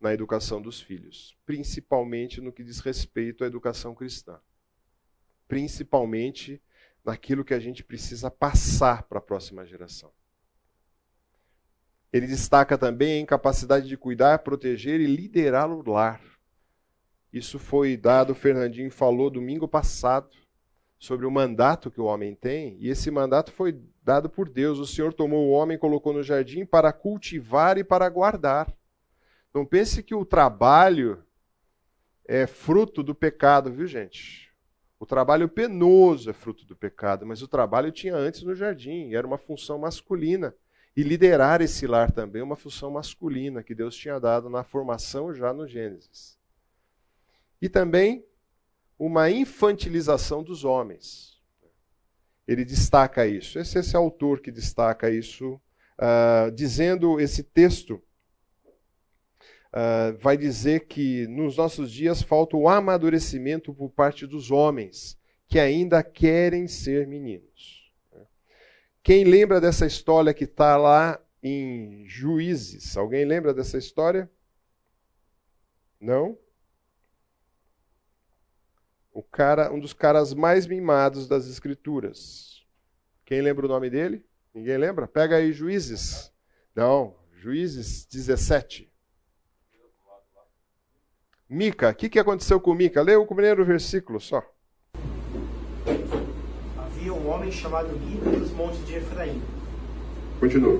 [0.00, 4.40] na educação dos filhos, principalmente no que diz respeito à educação cristã.
[5.46, 6.60] Principalmente
[7.04, 10.12] naquilo que a gente precisa passar para a próxima geração.
[12.12, 16.20] Ele destaca também a incapacidade de cuidar, proteger e liderar o lar.
[17.32, 20.36] Isso foi dado, o Fernandinho falou domingo passado,
[21.00, 24.78] sobre o mandato que o homem tem, e esse mandato foi dado por Deus.
[24.78, 28.70] O Senhor tomou o homem e colocou no jardim para cultivar e para guardar.
[29.52, 31.24] Não pense que o trabalho
[32.28, 34.52] é fruto do pecado, viu, gente?
[34.98, 39.26] O trabalho penoso é fruto do pecado, mas o trabalho tinha antes no jardim, era
[39.26, 40.54] uma função masculina.
[40.94, 45.32] E liderar esse lar também é uma função masculina que Deus tinha dado na formação
[45.32, 46.38] já no Gênesis.
[47.62, 48.22] E também
[49.00, 51.40] uma infantilização dos homens.
[52.46, 53.58] Ele destaca isso.
[53.58, 55.54] Esse esse autor que destaca isso,
[55.98, 57.94] uh, dizendo esse texto.
[59.72, 65.16] Uh, vai dizer que nos nossos dias falta o amadurecimento por parte dos homens,
[65.48, 67.90] que ainda querem ser meninos.
[69.02, 72.98] Quem lembra dessa história que está lá em Juízes?
[72.98, 74.30] Alguém lembra dessa história?
[75.98, 76.36] Não?
[79.12, 82.64] O cara, um dos caras mais mimados das escrituras.
[83.24, 84.24] Quem lembra o nome dele?
[84.54, 85.06] Ninguém lembra?
[85.08, 86.32] Pega aí Juízes.
[86.74, 88.90] Não, Juízes 17.
[91.48, 93.02] Mica, o que, que aconteceu com Mica?
[93.02, 94.40] Lê o primeiro versículo só.
[96.78, 99.42] Havia um homem chamado Mica dos montes de Efraim.
[100.38, 100.78] Continua.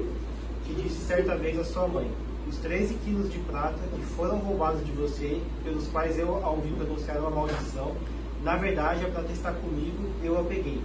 [0.64, 2.08] Que disse certa vez à sua mãe:
[2.48, 7.18] Os 13 quilos de prata que foram roubados de você, pelos quais eu ouvi pronunciar
[7.18, 7.96] uma maldição,
[8.42, 10.80] na verdade, a prata está comigo, eu a peguei.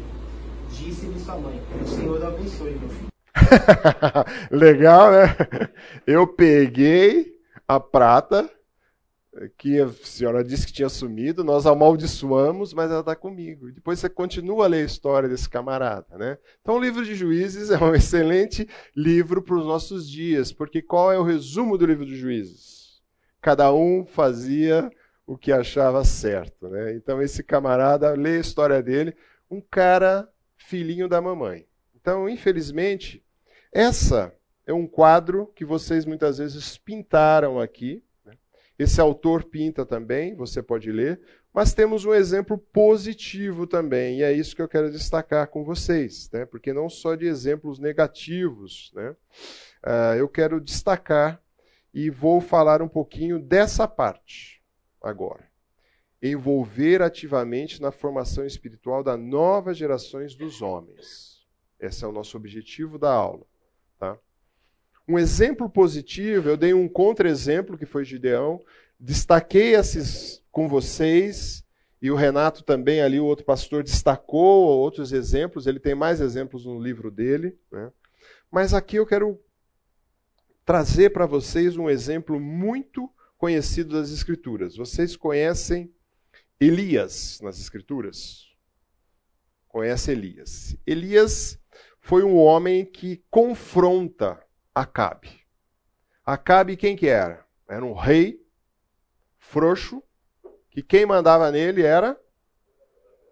[0.71, 3.07] Disse-me sua mãe: O Senhor abençoe, meu filho.
[4.51, 5.35] Legal, né?
[6.05, 7.35] Eu peguei
[7.67, 8.49] a prata
[9.57, 13.71] que a senhora disse que tinha sumido, nós amaldiçoamos, mas ela está comigo.
[13.71, 16.17] Depois você continua a ler a história desse camarada.
[16.17, 16.37] Né?
[16.61, 21.11] Então, o livro de Juízes é um excelente livro para os nossos dias, porque qual
[21.11, 23.01] é o resumo do livro de Juízes?
[23.41, 24.89] Cada um fazia
[25.25, 26.67] o que achava certo.
[26.69, 26.93] Né?
[26.93, 29.15] Então, esse camarada, lê a história dele,
[29.49, 31.65] um cara filhinho da mamãe.
[31.95, 33.23] Então, infelizmente,
[33.73, 34.33] essa
[34.65, 38.03] é um quadro que vocês muitas vezes pintaram aqui.
[38.25, 38.33] Né?
[38.77, 41.19] Esse autor pinta também, você pode ler,
[41.53, 46.29] mas temos um exemplo positivo também, e é isso que eu quero destacar com vocês,
[46.33, 46.45] né?
[46.45, 49.15] porque não só de exemplos negativos, né?
[49.85, 51.41] Uh, eu quero destacar
[51.93, 54.54] e vou falar um pouquinho dessa parte
[55.05, 55.47] agora.
[56.21, 61.45] Envolver ativamente na formação espiritual das novas gerações dos homens.
[61.79, 63.45] Esse é o nosso objetivo da aula.
[63.99, 64.17] Tá?
[65.07, 68.59] Um exemplo positivo, eu dei um contra-exemplo, que foi Gideão,
[68.99, 71.63] destaquei esses com vocês,
[72.01, 76.65] e o Renato também, ali, o outro pastor, destacou outros exemplos, ele tem mais exemplos
[76.65, 77.57] no livro dele.
[77.71, 77.91] Né?
[78.51, 79.39] Mas aqui eu quero
[80.65, 84.75] trazer para vocês um exemplo muito conhecido das Escrituras.
[84.75, 85.93] Vocês conhecem
[86.59, 88.45] Elias nas Escrituras?
[89.67, 90.77] Conhece Elias.
[90.85, 91.59] Elias
[91.99, 94.41] foi um homem que confronta
[94.73, 95.41] Acabe.
[96.25, 97.45] Acabe quem que era?
[97.67, 98.41] Era um rei
[99.37, 100.03] frouxo,
[100.69, 102.19] que quem mandava nele era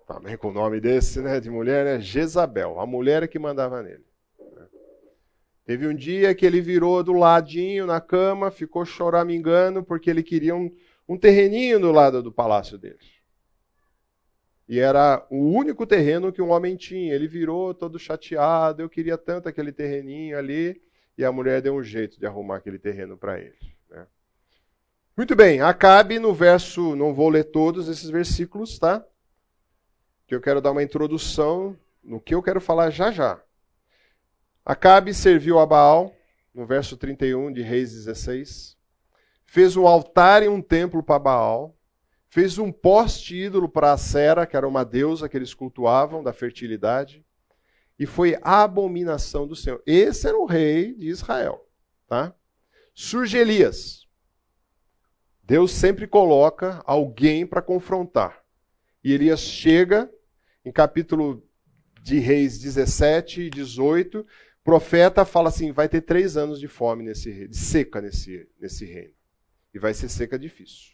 [0.06, 4.06] também com o nome desse, né, de mulher, né, Jezabel, a mulher que mandava nele.
[5.66, 10.54] Teve um dia que ele virou do ladinho na cama, ficou choramingando porque ele queria
[10.54, 10.70] um,
[11.08, 13.00] um terreninho do lado do palácio dele.
[14.68, 17.14] E era o único terreno que um homem tinha.
[17.14, 20.82] Ele virou todo chateado, eu queria tanto aquele terreninho ali,
[21.18, 23.76] e a mulher deu um jeito de arrumar aquele terreno para ele.
[23.90, 24.08] Né?
[25.16, 29.06] Muito bem, acabe no verso, não vou ler todos esses versículos, tá?
[30.26, 33.43] Que eu quero dar uma introdução no que eu quero falar já já.
[34.66, 36.16] Acabe serviu a Baal,
[36.54, 38.78] no verso 31 de Reis 16.
[39.46, 41.78] Fez um altar e um templo para Baal.
[42.30, 46.32] Fez um poste ídolo para a Sera, que era uma deusa que eles cultuavam, da
[46.32, 47.26] fertilidade.
[48.00, 49.84] E foi abominação do Senhor.
[49.86, 51.68] Esse era o rei de Israel.
[52.08, 52.34] Tá?
[52.96, 54.08] Surge Elias.
[55.44, 58.42] Deus sempre coloca alguém para confrontar.
[59.04, 60.10] E Elias chega,
[60.64, 61.46] em capítulo
[62.02, 64.26] de Reis 17 e 18,
[64.64, 69.14] profeta fala assim: vai ter três anos de fome nesse de seca nesse, nesse reino.
[69.74, 70.94] E vai ser seca difícil.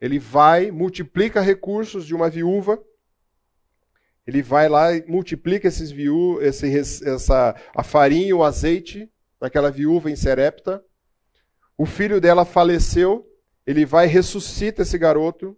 [0.00, 2.78] Ele vai, multiplica recursos de uma viúva.
[4.26, 10.10] Ele vai lá e multiplica esses viú, esse, essa, a farinha o azeite daquela viúva
[10.10, 10.84] em Serepta.
[11.76, 13.26] O filho dela faleceu.
[13.66, 15.56] Ele vai ressuscita esse garoto.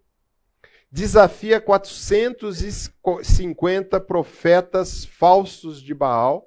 [0.93, 6.46] Desafia 450 profetas falsos de Baal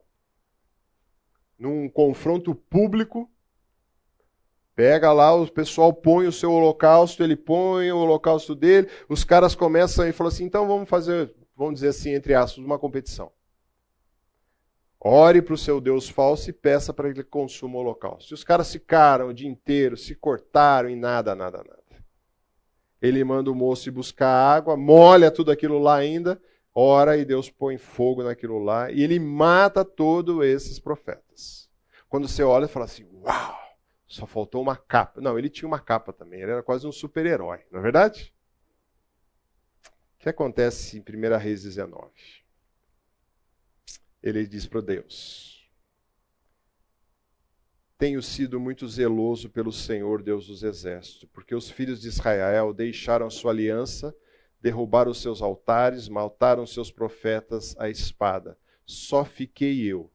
[1.59, 3.29] num confronto público.
[4.75, 9.53] Pega lá, o pessoal põe o seu holocausto, ele põe o holocausto dele, os caras
[9.53, 13.31] começam e falam assim: então vamos fazer, vamos dizer assim, entre aspas, uma competição.
[15.01, 18.33] Ore para o seu Deus falso e peça para ele consuma o holocausto.
[18.33, 21.79] E os caras ficaram o dia inteiro, se cortaram e nada, nada, nada.
[23.01, 26.41] Ele manda o moço ir buscar água, molha tudo aquilo lá ainda,
[26.75, 31.28] ora e Deus põe fogo naquilo lá e ele mata todos esses profetas.
[32.09, 33.57] Quando você olha e fala assim, uau,
[34.07, 35.21] só faltou uma capa.
[35.21, 38.33] Não, ele tinha uma capa também, ele era quase um super-herói, não é verdade?
[40.15, 42.11] O que acontece em 1 Reis 19?
[44.21, 45.59] Ele diz para Deus:
[47.99, 53.29] tenho sido muito zeloso pelo Senhor Deus dos exércitos, porque os filhos de Israel deixaram
[53.29, 54.15] sua aliança,
[54.61, 58.57] derrubaram seus altares, mataram seus profetas à espada.
[58.85, 60.09] Só fiquei eu.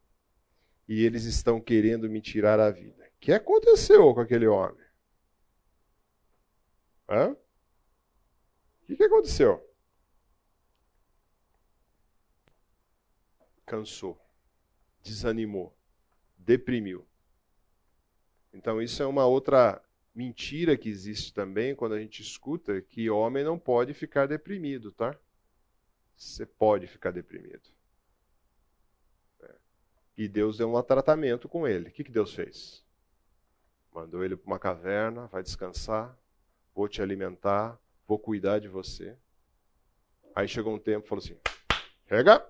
[0.88, 3.04] E eles estão querendo me tirar a vida.
[3.04, 4.84] O que aconteceu com aquele homem?
[7.08, 7.32] Hã?
[7.32, 9.62] O que, que aconteceu?
[13.64, 14.20] Cansou,
[15.02, 15.74] desanimou,
[16.36, 17.06] deprimiu.
[18.52, 19.82] Então, isso é uma outra
[20.14, 25.18] mentira que existe também quando a gente escuta que homem não pode ficar deprimido, tá?
[26.16, 27.68] Você pode ficar deprimido.
[30.16, 31.88] E Deus deu um tratamento com ele.
[31.88, 32.84] O que, que Deus fez?
[33.92, 36.16] Mandou ele para uma caverna, vai descansar,
[36.74, 39.16] vou te alimentar, vou cuidar de você.
[40.34, 41.36] Aí chegou um tempo e falou assim:
[42.08, 42.44] chega.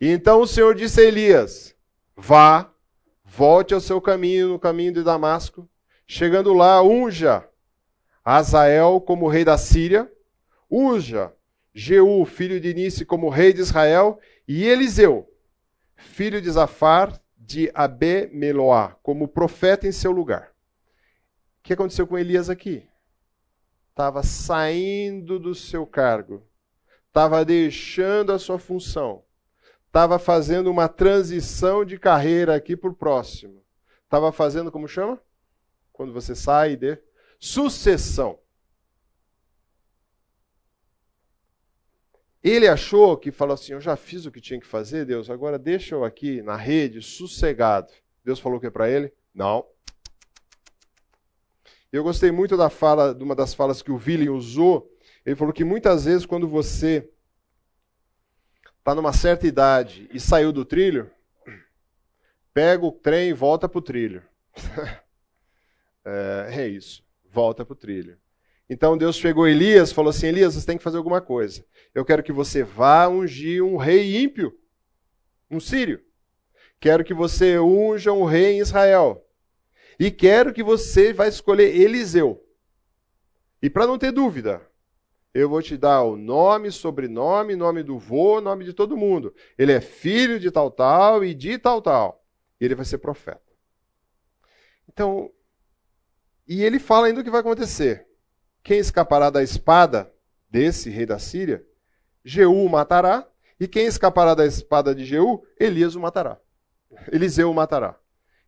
[0.00, 1.76] E então o Senhor disse a Elias:
[2.16, 2.72] vá
[3.24, 5.68] volte ao seu caminho, no caminho de Damasco.
[6.06, 7.48] Chegando lá, unja
[8.24, 10.10] Azael como rei da Síria,
[10.70, 11.32] unja
[11.72, 15.30] Jeú, filho de Nice, como rei de Israel, e Eliseu,
[15.98, 20.52] filho de Zafar, de Abemeloá, como profeta em seu lugar.
[21.58, 22.88] O que aconteceu com Elias aqui?
[23.90, 26.46] Estava saindo do seu cargo,
[27.08, 29.24] estava deixando a sua função,
[29.86, 33.62] estava fazendo uma transição de carreira aqui para o próximo.
[34.04, 35.20] Estava fazendo, como chama?
[35.92, 36.96] Quando você sai de
[37.38, 38.38] sucessão.
[42.42, 45.58] Ele achou que falou assim: Eu já fiz o que tinha que fazer, Deus, agora
[45.58, 47.92] deixa eu aqui na rede, sossegado.
[48.24, 49.12] Deus falou o que para ele?
[49.34, 49.66] Não.
[51.90, 54.94] Eu gostei muito da fala, de uma das falas que o William usou.
[55.24, 57.10] Ele falou que muitas vezes, quando você
[58.78, 61.10] está numa certa idade e saiu do trilho,
[62.52, 64.22] pega o trem e volta para o trilho.
[66.04, 68.18] é, é, isso, volta para o trilho.
[68.68, 71.64] Então Deus pegou Elias falou assim: Elias, você tem que fazer alguma coisa.
[71.94, 74.56] Eu quero que você vá ungir um rei ímpio,
[75.50, 76.00] um sírio.
[76.78, 79.24] Quero que você unja um rei em Israel.
[79.98, 82.44] E quero que você vá escolher Eliseu.
[83.60, 84.62] E para não ter dúvida,
[85.34, 89.34] eu vou te dar o nome, sobrenome, nome do vô, nome de todo mundo.
[89.56, 92.24] Ele é filho de tal tal e de tal tal.
[92.60, 93.42] E ele vai ser profeta.
[94.88, 95.30] Então,
[96.46, 98.07] e ele fala ainda o que vai acontecer.
[98.68, 100.12] Quem escapará da espada
[100.50, 101.64] desse rei da Síria,
[102.22, 103.26] Jeú o matará,
[103.58, 106.38] e quem escapará da espada de Jeú, Elias o matará.
[107.10, 107.98] Eliseu o matará.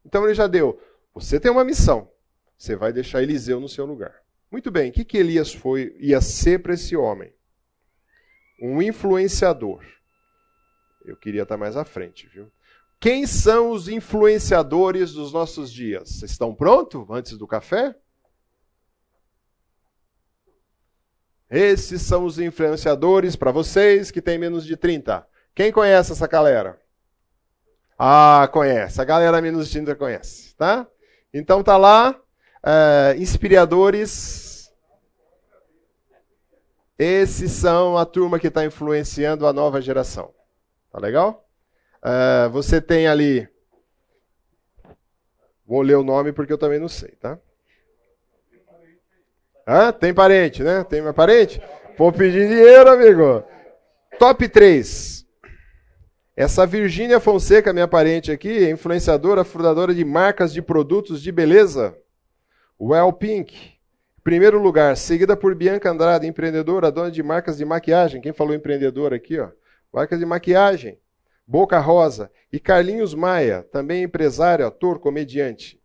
[0.05, 0.79] Então ele já deu.
[1.15, 2.13] Você tem uma missão.
[2.59, 4.15] Você vai deixar Eliseu no seu lugar.
[4.51, 7.33] Muito bem, o que, que Elias foi, ia ser para esse homem?
[8.61, 9.83] Um influenciador.
[11.03, 12.53] Eu queria estar mais à frente, viu?
[13.01, 16.23] Quem são os influenciadores dos nossos dias?
[16.23, 17.97] Estão prontos antes do café?
[21.51, 25.27] Esses são os influenciadores para vocês que têm menos de 30.
[25.53, 26.81] Quem conhece essa galera?
[27.99, 29.01] Ah, conhece.
[29.01, 30.87] A galera menos de 30 conhece, tá?
[31.35, 34.73] Então tá lá uh, inspiradores.
[36.97, 40.33] Esses são a turma que está influenciando a nova geração.
[40.93, 41.49] Tá legal?
[41.99, 43.49] Uh, você tem ali.
[45.67, 47.39] Vou ler o nome porque eu também não sei, tá?
[49.71, 49.93] Hã?
[49.93, 50.83] Tem parente, né?
[50.83, 51.63] Tem meu parente?
[51.97, 53.45] Vou pedir dinheiro, amigo.
[54.19, 55.25] Top 3.
[56.37, 61.97] Essa Virgínia Fonseca, minha parente aqui, influenciadora, fundadora de marcas de produtos de beleza.
[62.81, 63.75] Well Pink,
[64.25, 68.21] primeiro lugar, seguida por Bianca Andrade, empreendedora, dona de marcas de maquiagem.
[68.21, 69.51] Quem falou empreendedor aqui, ó?
[69.93, 70.99] Marcas de maquiagem.
[71.47, 72.29] Boca Rosa.
[72.53, 75.80] E Carlinhos Maia, também empresário, ator, comediante.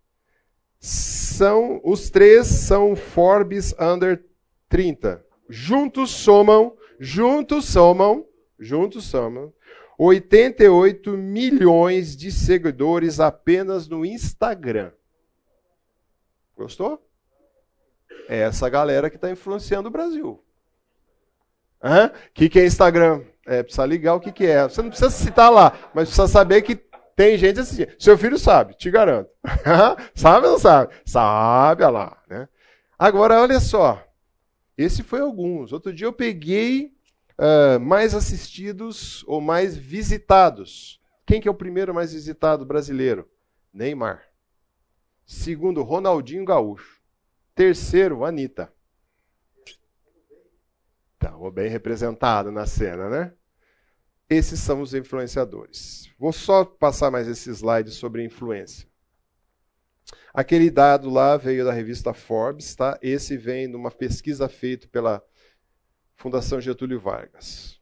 [0.85, 4.23] São os três são Forbes Under
[4.69, 5.25] 30.
[5.49, 8.23] Juntos somam, juntos somam,
[8.59, 9.51] juntos somam
[9.97, 14.91] 88 milhões de seguidores apenas no Instagram.
[16.55, 17.03] Gostou?
[18.29, 20.43] É essa galera que está influenciando o Brasil.
[21.81, 23.23] O que, que é Instagram?
[23.45, 24.63] É, precisa ligar o que, que é.
[24.63, 26.75] Você não precisa citar lá, mas precisa saber que
[27.15, 27.95] tem gente assistindo.
[27.97, 29.29] Seu filho sabe, te garanto.
[30.13, 30.93] sabe ou não sabe?
[31.05, 32.23] Sabe, olha lá.
[32.27, 32.49] Né?
[32.99, 34.05] Agora, olha só.
[34.77, 35.71] Esse foi alguns.
[35.71, 36.93] Outro dia eu peguei
[37.39, 40.99] uh, mais assistidos ou mais visitados.
[41.25, 43.29] Quem que é o primeiro mais visitado brasileiro?
[43.73, 44.21] Neymar.
[45.25, 47.01] Segundo, Ronaldinho Gaúcho.
[47.55, 48.71] Terceiro, Anitta.
[51.13, 53.33] Estava bem representado na cena, né?
[54.29, 56.09] Esses são os influenciadores.
[56.17, 58.87] Vou só passar mais esse slide sobre influência.
[60.33, 62.97] Aquele dado lá veio da revista Forbes, tá?
[63.01, 65.23] Esse vem de uma pesquisa feita pela
[66.15, 67.79] Fundação Getúlio Vargas.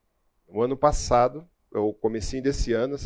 [0.47, 2.97] No ano passado, ou comecinho desse ano,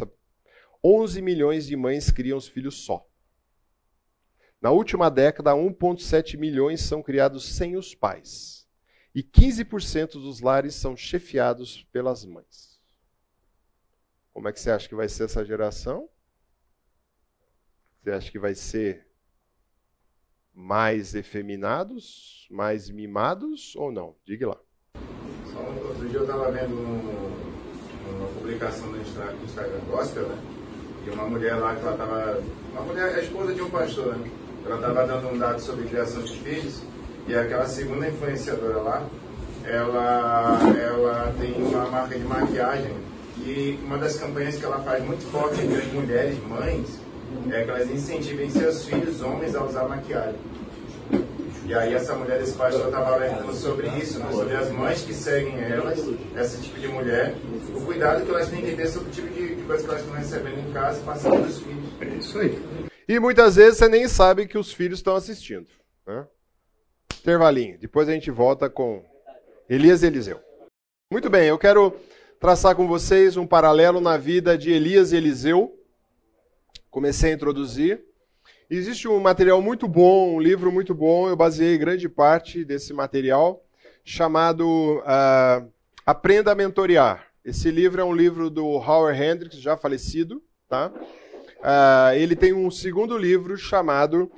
[0.84, 3.08] 11 milhões de mães criam os filhos só.
[4.60, 8.68] Na última década, 1,7 milhões são criados sem os pais.
[9.14, 12.67] E 15% dos lares são chefiados pelas mães.
[14.38, 16.08] Como é que você acha que vai ser essa geração?
[18.04, 19.08] Você acha que vai ser
[20.54, 24.16] mais efeminados, mais mimados ou não?
[24.24, 24.58] Diga lá.
[25.52, 30.38] Só um, outro dia eu estava vendo um, uma publicação no Instagram Gospel, né?
[31.08, 32.44] E uma mulher lá que ela estava.
[32.74, 34.32] Uma mulher, a esposa de um pastor, né?
[34.64, 36.84] Ela estava dando um dado sobre criação de filhos,
[37.28, 39.10] e aquela segunda influenciadora lá,
[39.66, 43.07] ela, ela tem uma marca de maquiagem,
[43.46, 47.00] e uma das campanhas que ela faz muito forte entre as mulheres, mães,
[47.52, 50.40] é que elas incentivem seus filhos homens a usar maquiagem.
[51.66, 54.32] E aí essa mulher, esse pastor estava alertando sobre isso, né?
[54.32, 56.00] sobre as mães que seguem elas,
[56.38, 57.36] esse tipo de mulher,
[57.76, 60.02] o cuidado que elas têm que ter sobre o tipo de, de coisa que elas
[60.02, 61.86] estão recebendo em casa e passando para os filhos.
[62.00, 62.62] É isso aí.
[63.08, 65.68] E muitas vezes você nem sabe que os filhos estão assistindo.
[66.06, 66.26] Né?
[67.20, 67.78] Intervalinho.
[67.78, 69.04] Depois a gente volta com
[69.70, 70.40] Elias e Eliseu.
[71.12, 71.94] Muito bem, eu quero
[72.40, 75.76] traçar com vocês um paralelo na vida de Elias e Eliseu.
[76.90, 78.04] Comecei a introduzir.
[78.70, 83.66] Existe um material muito bom, um livro muito bom, eu baseei grande parte desse material,
[84.04, 85.72] chamado uh,
[86.06, 87.28] Aprenda a Mentorear.
[87.44, 90.92] Esse livro é um livro do Howard Hendricks, já falecido, tá?
[90.92, 94.30] Uh, ele tem um segundo livro chamado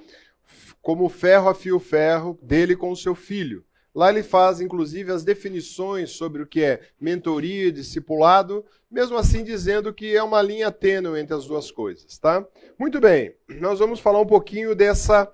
[0.80, 3.66] Como Ferro Afia o Ferro, dele com o seu filho.
[3.94, 9.44] Lá ele faz, inclusive, as definições sobre o que é mentoria e discipulado, mesmo assim
[9.44, 12.46] dizendo que é uma linha tênue entre as duas coisas, tá?
[12.78, 15.32] Muito bem, nós vamos falar um pouquinho dessa,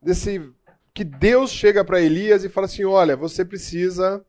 [0.00, 0.40] desse
[0.94, 4.24] que Deus chega para Elias e fala assim, olha, você precisa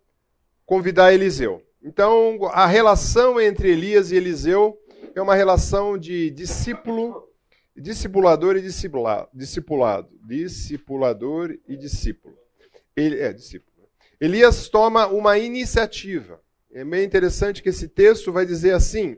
[0.66, 1.62] convidar Eliseu.
[1.84, 4.76] Então, a relação entre Elias e Eliseu
[5.14, 7.30] é uma relação de discípulo,
[7.78, 9.30] discipulador e discipulado.
[9.32, 10.10] Discipulado.
[10.26, 12.36] Discipulador e discípulo.
[12.96, 13.88] Ele, é, discípulo.
[14.20, 16.42] Elias toma uma iniciativa.
[16.72, 19.18] É meio interessante que esse texto vai dizer assim: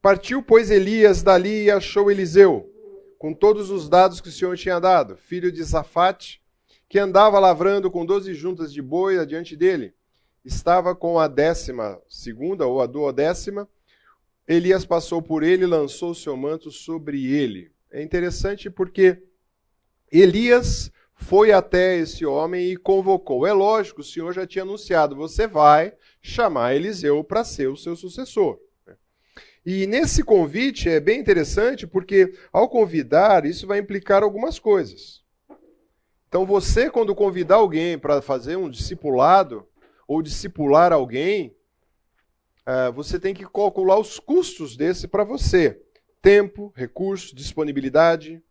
[0.00, 2.70] Partiu, pois, Elias dali e achou Eliseu,
[3.18, 6.42] com todos os dados que o Senhor tinha dado, filho de Safate,
[6.88, 9.94] que andava lavrando com doze juntas de boi adiante dele.
[10.44, 13.68] Estava com a décima segunda ou a duodécima,
[14.46, 17.72] Elias passou por ele e lançou seu manto sobre ele.
[17.90, 19.22] É interessante porque
[20.10, 20.91] Elias
[21.22, 23.46] foi até esse homem e convocou.
[23.46, 27.96] É lógico, o Senhor já tinha anunciado: você vai chamar Eliseu para ser o seu
[27.96, 28.58] sucessor.
[29.64, 35.22] E nesse convite é bem interessante porque, ao convidar, isso vai implicar algumas coisas.
[36.28, 39.66] Então, você, quando convidar alguém para fazer um discipulado,
[40.06, 41.54] ou discipular alguém,
[42.66, 45.80] uh, você tem que calcular os custos desse para você:
[46.20, 48.42] tempo, recurso, disponibilidade.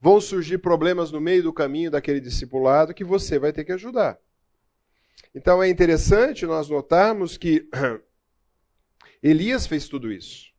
[0.00, 4.18] Vão surgir problemas no meio do caminho daquele discipulado que você vai ter que ajudar.
[5.34, 7.68] Então é interessante nós notarmos que
[9.22, 10.52] Elias fez tudo isso.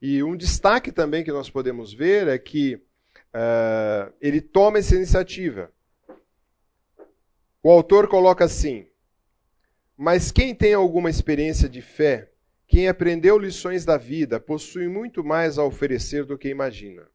[0.00, 5.72] E um destaque também que nós podemos ver é que uh, ele toma essa iniciativa.
[7.62, 8.86] O autor coloca assim:
[9.96, 12.30] mas quem tem alguma experiência de fé,
[12.68, 17.08] quem aprendeu lições da vida, possui muito mais a oferecer do que imagina.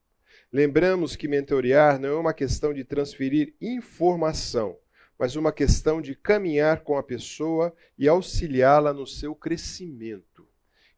[0.53, 4.77] Lembramos que mentorear não é uma questão de transferir informação,
[5.17, 10.47] mas uma questão de caminhar com a pessoa e auxiliá-la no seu crescimento.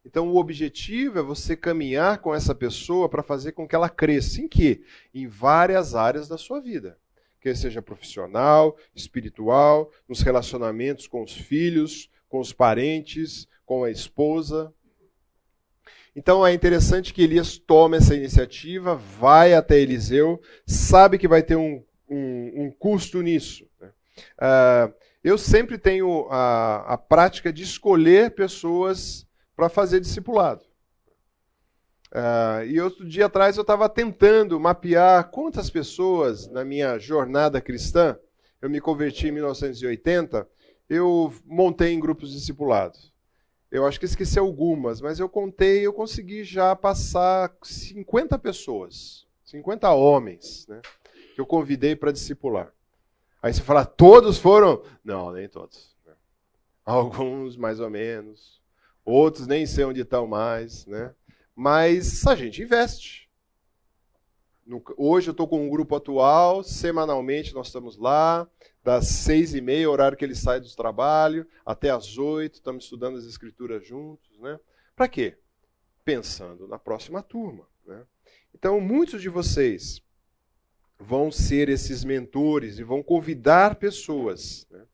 [0.04, 4.42] Então, o objetivo é você caminhar com essa pessoa para fazer com que ela cresça.
[4.42, 4.82] Em quê?
[5.14, 6.98] Em várias áreas da sua vida
[7.46, 14.74] quer seja profissional, espiritual, nos relacionamentos com os filhos, com os parentes, com a esposa.
[16.16, 21.56] Então é interessante que Elias tome essa iniciativa, vai até Eliseu, sabe que vai ter
[21.56, 23.68] um, um, um custo nisso.
[23.78, 23.90] Né?
[24.38, 30.64] Uh, eu sempre tenho a, a prática de escolher pessoas para fazer discipulado.
[32.14, 38.18] Uh, e outro dia atrás eu estava tentando mapear quantas pessoas na minha jornada cristã,
[38.62, 40.48] eu me converti em 1980,
[40.88, 43.12] eu montei em grupos discipulados.
[43.70, 49.90] Eu acho que esqueci algumas, mas eu contei, eu consegui já passar 50 pessoas, 50
[49.92, 50.80] homens, né,
[51.34, 52.72] que eu convidei para discipular.
[53.42, 54.82] Aí você fala, todos foram?
[55.04, 55.94] Não, nem todos.
[56.84, 58.60] Alguns mais ou menos,
[59.04, 61.12] outros nem sei onde estão mais, né?
[61.54, 63.28] Mas a gente investe.
[64.96, 68.48] Hoje eu estou com um grupo atual, semanalmente nós estamos lá,
[68.86, 73.18] das seis e meia, horário que ele sai do trabalho, até as oito, estamos estudando
[73.18, 74.38] as escrituras juntos.
[74.38, 74.60] Né?
[74.94, 75.36] Para quê?
[76.04, 77.66] Pensando na próxima turma.
[77.84, 78.04] Né?
[78.54, 80.00] Então, muitos de vocês
[81.00, 84.68] vão ser esses mentores e vão convidar pessoas.
[84.70, 84.84] Né?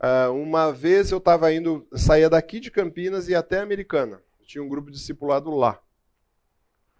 [0.00, 4.22] Uh, uma vez eu estava indo, saía daqui de Campinas e até Americana.
[4.46, 5.78] Tinha um grupo discipulado lá.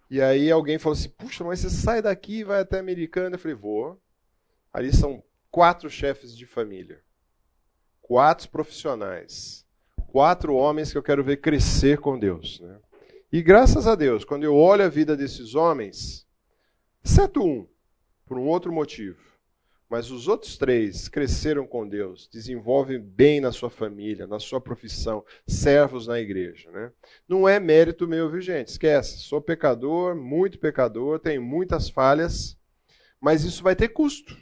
[0.07, 3.37] E aí alguém falou assim: Puxa, mas você sai daqui e vai até Americana?
[3.37, 3.99] Eu falei: Vou.
[4.71, 7.01] Ali são quatro chefes de família,
[8.01, 9.65] quatro profissionais,
[10.07, 12.59] quatro homens que eu quero ver crescer com Deus.
[12.59, 12.79] Né?
[13.31, 16.27] E graças a Deus, quando eu olho a vida desses homens,
[17.03, 17.67] exceto um,
[18.25, 19.19] por um outro motivo,
[19.89, 25.23] mas os outros três cresceram com Deus, desenvolvem bem na sua família, na sua profissão,
[25.47, 26.69] servos na igreja.
[26.71, 26.91] Né?
[27.27, 28.67] Não é mérito meu, viu, gente?
[28.67, 29.19] Esquece.
[29.19, 32.57] Sou pecador, muito pecador, tenho muitas falhas,
[33.19, 34.37] mas isso vai ter custo.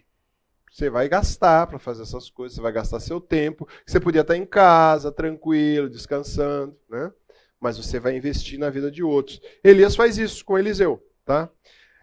[0.75, 4.35] Você vai gastar para fazer essas coisas, você vai gastar seu tempo, você podia estar
[4.35, 7.13] em casa, tranquilo, descansando, né?
[7.61, 9.39] mas você vai investir na vida de outros.
[9.63, 11.01] Elias faz isso com Eliseu.
[11.23, 11.49] Tá?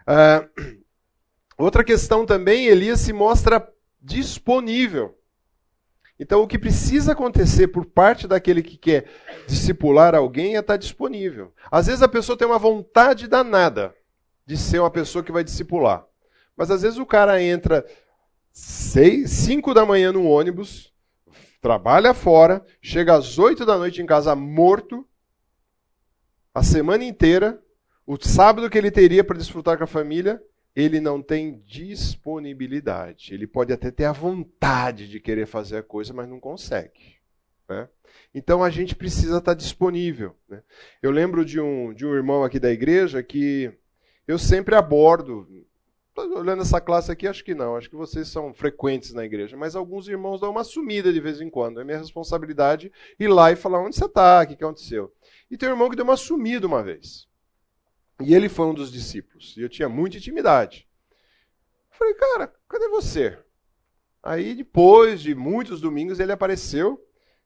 [0.08, 0.82] Uh,
[1.58, 3.70] Outra questão também, Elias se mostra
[4.00, 5.18] disponível.
[6.18, 9.04] Então, o que precisa acontecer por parte daquele que quer
[9.46, 11.52] discipular alguém é estar disponível.
[11.70, 13.94] Às vezes a pessoa tem uma vontade danada
[14.46, 16.06] de ser uma pessoa que vai discipular.
[16.56, 17.84] Mas às vezes o cara entra
[18.53, 20.92] seis, cinco da manhã no ônibus,
[21.61, 25.07] trabalha fora, chega às oito da noite em casa morto,
[26.55, 27.62] a semana inteira,
[28.07, 30.42] o sábado que ele teria para desfrutar com a família,
[30.74, 33.32] ele não tem disponibilidade.
[33.32, 37.16] Ele pode até ter a vontade de querer fazer a coisa, mas não consegue.
[37.68, 37.88] Né?
[38.34, 40.36] Então a gente precisa estar disponível.
[40.48, 40.62] Né?
[41.03, 43.72] Eu lembro de um, de um irmão aqui da igreja que
[44.26, 45.46] eu sempre abordo.
[46.14, 49.74] Olhando essa classe aqui, acho que não, acho que vocês são frequentes na igreja, mas
[49.74, 51.80] alguns irmãos dão uma sumida de vez em quando.
[51.80, 55.12] É minha responsabilidade ir lá e falar onde você está, o que aconteceu.
[55.50, 57.26] E tem um irmão que deu uma sumida uma vez.
[58.20, 59.56] E ele foi um dos discípulos.
[59.56, 60.86] E eu tinha muita intimidade.
[61.90, 63.38] Falei, cara, cadê você?
[64.22, 66.90] Aí, depois de muitos domingos, ele apareceu.
[66.90, 67.00] Eu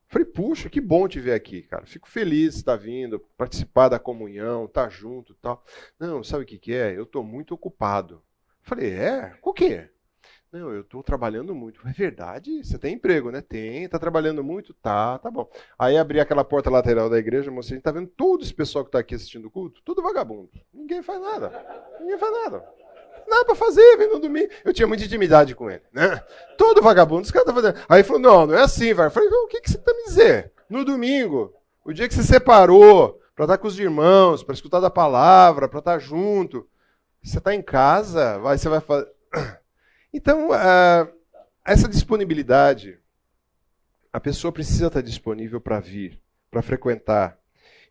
[0.08, 1.86] falei, puxa, que bom te ver aqui, cara.
[1.86, 5.64] Fico feliz de estar vindo, participar da comunhão, estar junto e tal.
[5.98, 6.96] Não, sabe o que, que é?
[6.96, 8.22] Eu estou muito ocupado.
[8.66, 9.32] Falei, é?
[9.40, 9.88] Com o quê?
[10.52, 11.80] Não, eu estou trabalhando muito.
[11.86, 12.64] É verdade?
[12.64, 13.40] Você tem emprego, né?
[13.40, 13.84] Tem.
[13.84, 14.74] Está trabalhando muito?
[14.74, 15.48] Tá, tá bom.
[15.78, 18.98] Aí abri aquela porta lateral da igreja, mostrei, está vendo todo esse pessoal que está
[18.98, 19.80] aqui assistindo o culto?
[19.84, 20.50] Tudo vagabundo.
[20.74, 21.52] Ninguém faz nada.
[22.00, 22.68] Ninguém faz nada.
[23.28, 24.50] Nada para fazer, vem no domingo.
[24.64, 26.20] Eu tinha muita intimidade com ele, né?
[26.58, 27.84] Todo vagabundo, os caras estão fazendo.
[27.88, 29.06] Aí falou, não, não é assim, vai.
[29.06, 30.50] Eu falei, o que, que você está me dizendo?
[30.68, 31.54] No domingo,
[31.84, 35.78] o dia que você separou, para estar com os irmãos, para escutar da palavra, para
[35.78, 36.66] estar junto.
[37.26, 39.10] Você está em casa, vai, você vai fazer.
[40.14, 41.12] Então, uh,
[41.62, 42.98] essa disponibilidade,
[44.10, 46.18] a pessoa precisa estar disponível para vir,
[46.50, 47.38] para frequentar.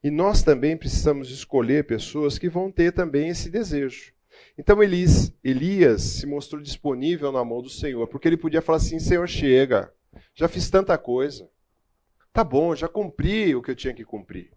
[0.02, 4.14] E nós também precisamos escolher pessoas que vão ter também esse desejo.
[4.58, 8.98] Então Elias, Elias se mostrou disponível na mão do Senhor, porque ele podia falar assim:
[8.98, 9.94] Senhor, chega,
[10.34, 11.48] já fiz tanta coisa.
[12.34, 14.52] Tá bom, já cumpri o que eu tinha que cumprir.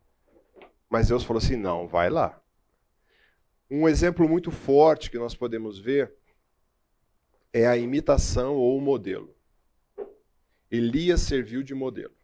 [0.88, 2.40] Mas Deus falou assim: não, vai lá.
[3.70, 6.14] Um exemplo muito forte que nós podemos ver
[7.52, 9.36] é a imitação ou o modelo.
[10.70, 12.14] Elias serviu de modelo.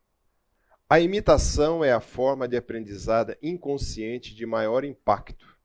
[0.88, 5.58] A imitação é a forma de aprendizada inconsciente de maior impacto.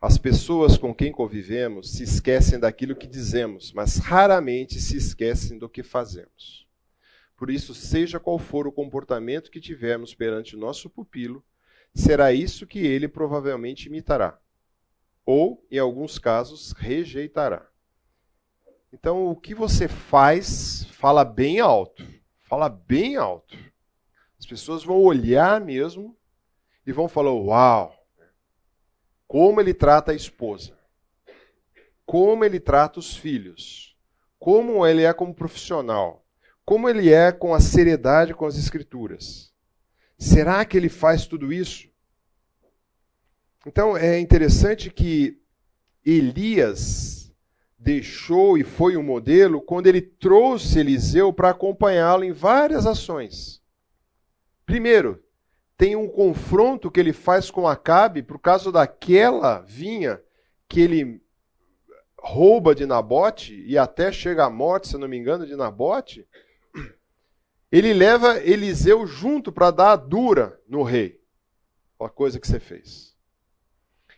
[0.00, 5.68] As pessoas com quem convivemos se esquecem daquilo que dizemos, mas raramente se esquecem do
[5.68, 6.68] que fazemos.
[7.36, 11.44] Por isso, seja qual for o comportamento que tivermos perante o nosso pupilo,
[11.92, 14.38] será isso que ele provavelmente imitará,
[15.26, 17.66] ou, em alguns casos, rejeitará.
[18.92, 22.02] Então, o que você faz, fala bem alto.
[22.38, 23.58] Fala bem alto.
[24.38, 26.16] As pessoas vão olhar mesmo
[26.86, 27.96] e vão falar: Uau!
[29.26, 30.78] como ele trata a esposa,
[32.04, 33.96] como ele trata os filhos,
[34.38, 36.24] como ele é como profissional,
[36.64, 39.52] como ele é com a seriedade com as escrituras.
[40.18, 41.88] Será que ele faz tudo isso?
[43.66, 45.42] Então é interessante que
[46.04, 47.34] Elias
[47.76, 53.60] deixou e foi um modelo quando ele trouxe Eliseu para acompanhá-lo em várias ações.
[54.64, 55.20] Primeiro,
[55.76, 60.22] tem um confronto que ele faz com Acabe por causa daquela vinha
[60.68, 61.20] que ele
[62.16, 66.24] rouba de Nabote e até chega à morte, se não me engano, de Nabote.
[67.70, 71.20] Ele leva Eliseu junto para dar a dura no rei.
[71.98, 73.15] A coisa que você fez.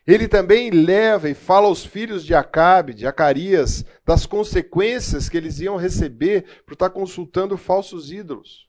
[0.09, 5.61] Ele também leva e fala aos filhos de Acabe, de Acarias, das consequências que eles
[5.61, 8.66] iam receber por estar consultando falsos ídolos.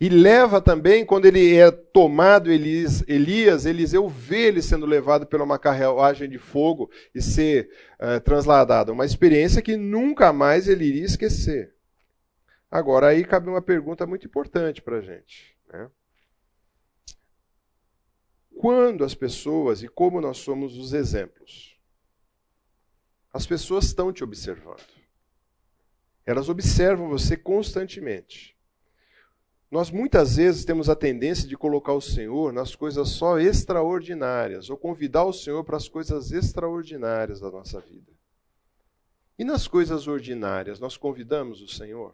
[0.00, 5.44] E leva também, quando ele é tomado, Elias, Elias Eliseu vê ele sendo levado pela
[5.44, 7.68] uma carruagem de fogo e ser
[8.00, 8.92] uh, transladado.
[8.92, 11.74] Uma experiência que nunca mais ele iria esquecer.
[12.70, 15.54] Agora, aí cabe uma pergunta muito importante para a gente.
[15.70, 15.90] Né?
[18.58, 21.78] Quando as pessoas, e como nós somos os exemplos,
[23.32, 24.82] as pessoas estão te observando.
[26.26, 28.58] Elas observam você constantemente.
[29.70, 34.76] Nós muitas vezes temos a tendência de colocar o Senhor nas coisas só extraordinárias, ou
[34.76, 38.10] convidar o Senhor para as coisas extraordinárias da nossa vida.
[39.38, 42.12] E nas coisas ordinárias, nós convidamos o Senhor?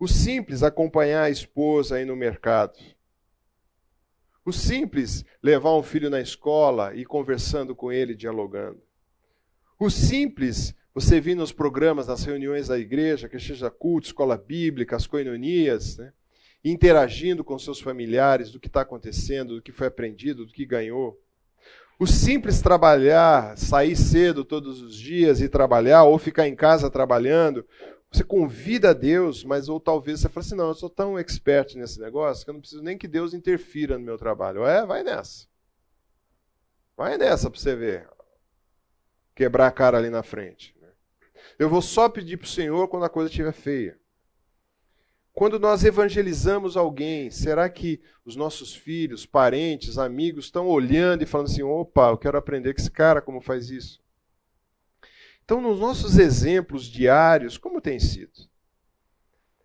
[0.00, 2.78] O simples, acompanhar a esposa aí no mercado.
[4.48, 8.80] O simples, levar um filho na escola e conversando com ele, dialogando.
[9.78, 14.96] O simples, você vir nos programas, nas reuniões da igreja, que seja culto, escola bíblica,
[14.96, 16.14] as coinonias, né?
[16.64, 21.20] interagindo com seus familiares do que está acontecendo, do que foi aprendido, do que ganhou.
[22.00, 27.66] O simples trabalhar, sair cedo todos os dias e trabalhar, ou ficar em casa trabalhando,
[28.10, 31.76] você convida a Deus, mas ou talvez você fale assim: não, eu sou tão expert
[31.76, 34.64] nesse negócio que eu não preciso nem que Deus interfira no meu trabalho.
[34.64, 35.46] É, vai nessa.
[36.96, 38.08] Vai nessa para você ver.
[39.34, 40.74] Quebrar a cara ali na frente.
[40.80, 40.88] Né?
[41.58, 43.98] Eu vou só pedir para o Senhor quando a coisa estiver feia.
[45.32, 51.46] Quando nós evangelizamos alguém, será que os nossos filhos, parentes, amigos estão olhando e falando
[51.46, 54.02] assim: opa, eu quero aprender com esse cara como faz isso?
[55.48, 58.30] Então, nos nossos exemplos diários, como tem sido?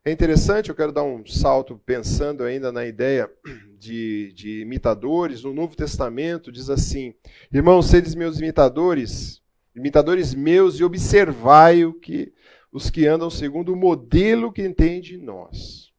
[0.06, 3.30] É interessante, eu quero dar um salto pensando ainda na ideia
[3.78, 5.44] de, de imitadores.
[5.44, 7.14] No Novo Testamento diz assim:
[7.52, 9.42] Irmãos, sedes meus imitadores,
[9.76, 12.32] imitadores meus, e observai o que
[12.72, 15.92] os que andam segundo o modelo que entende nós.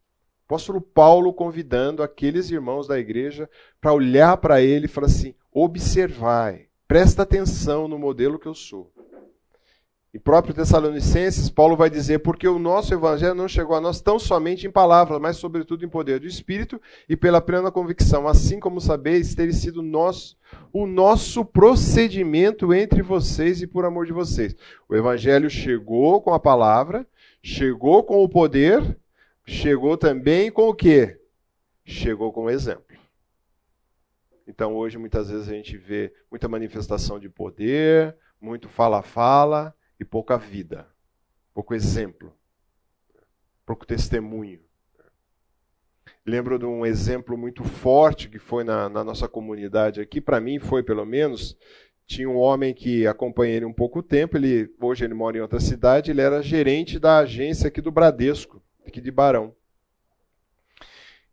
[0.47, 3.51] Apóstolo Paulo convidando aqueles irmãos da igreja
[3.83, 8.94] para olhar para ele e falar assim: observai, presta atenção no modelo que eu sou.
[10.15, 14.17] E próprio Tessalonicenses, Paulo vai dizer, porque o nosso evangelho não chegou a nós tão
[14.17, 18.81] somente em palavras, mas sobretudo em poder do Espírito e pela plena convicção, assim como
[18.81, 20.37] sabeis ter sido nós,
[20.73, 24.55] o nosso procedimento entre vocês e por amor de vocês.
[24.89, 27.05] O evangelho chegou com a palavra,
[27.43, 28.97] chegou com o poder,
[29.45, 31.19] chegou também com o quê?
[31.85, 32.97] Chegou com o exemplo.
[34.47, 40.37] Então hoje muitas vezes a gente vê muita manifestação de poder, muito fala-fala, e pouca
[40.37, 40.87] vida,
[41.53, 42.33] pouco exemplo,
[43.65, 44.61] pouco testemunho.
[46.27, 50.59] Lembro de um exemplo muito forte que foi na, na nossa comunidade aqui, para mim
[50.59, 51.57] foi pelo menos.
[52.07, 55.59] Tinha um homem que acompanhei ele um pouco tempo, ele, hoje ele mora em outra
[55.59, 59.55] cidade, ele era gerente da agência aqui do Bradesco, aqui de Barão.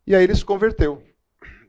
[0.06, 1.02] E aí ele se converteu.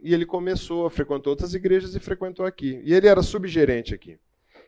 [0.01, 2.81] E ele começou, frequentou outras igrejas e frequentou aqui.
[2.83, 4.17] E ele era subgerente aqui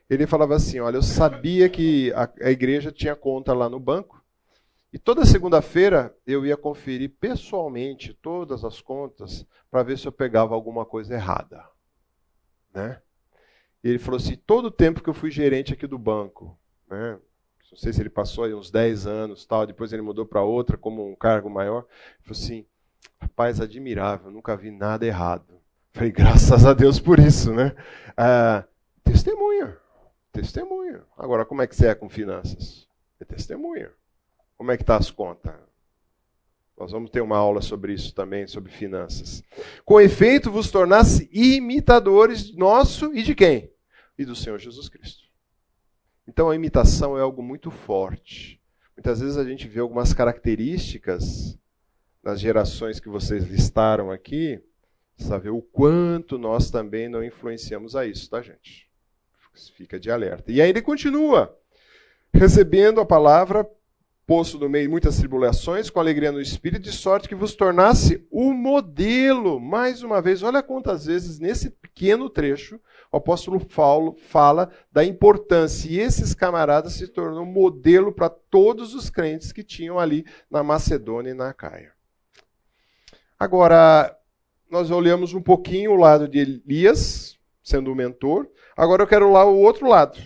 [0.09, 4.23] ele falava assim: Olha, eu sabia que a, a igreja tinha conta lá no banco,
[4.93, 10.55] e toda segunda-feira eu ia conferir pessoalmente todas as contas para ver se eu pegava
[10.55, 11.65] alguma coisa errada.
[12.73, 13.01] Né?
[13.83, 16.57] Ele falou assim: todo o tempo que eu fui gerente aqui do banco,
[16.89, 17.19] né?
[17.71, 20.77] não sei se ele passou aí uns 10 anos, tal, depois ele mudou para outra
[20.77, 22.65] como um cargo maior, ele falou assim:
[23.19, 25.59] rapaz, admirável, nunca vi nada errado.
[25.91, 27.75] Falei, graças a Deus por isso, né?
[28.15, 28.63] Ah,
[29.03, 29.77] testemunha.
[30.35, 31.01] Testemunha.
[31.17, 32.89] Agora, como é que você é com finanças?
[33.21, 33.89] É testemunha.
[34.57, 35.53] Como é que está as contas?
[36.77, 39.41] Nós vamos ter uma aula sobre isso também, sobre finanças.
[39.85, 43.71] Com efeito, vos tornasse imitadores nosso e de quem?
[44.17, 45.23] E do Senhor Jesus Cristo.
[46.27, 48.59] Então a imitação é algo muito forte.
[48.97, 51.57] Muitas vezes a gente vê algumas características
[52.21, 54.61] nas gerações que vocês listaram aqui,
[55.41, 58.85] ver o quanto nós também não influenciamos a isso, tá, gente?
[59.75, 60.51] Fica de alerta.
[60.51, 61.57] E aí ele continua,
[62.33, 63.67] recebendo a palavra,
[64.25, 68.25] posto no meio de muitas tribulações, com alegria no espírito, de sorte que vos tornasse
[68.31, 69.59] o modelo.
[69.59, 72.79] Mais uma vez, olha quantas vezes nesse pequeno trecho
[73.11, 75.89] o apóstolo Paulo fala da importância.
[75.89, 81.31] E esses camaradas se tornam modelo para todos os crentes que tinham ali na Macedônia
[81.31, 81.93] e na Caia.
[83.39, 84.17] Agora,
[84.69, 87.34] nós olhamos um pouquinho o lado de Elias,
[87.65, 88.47] sendo o mentor.
[88.77, 90.17] Agora eu quero lá o outro lado.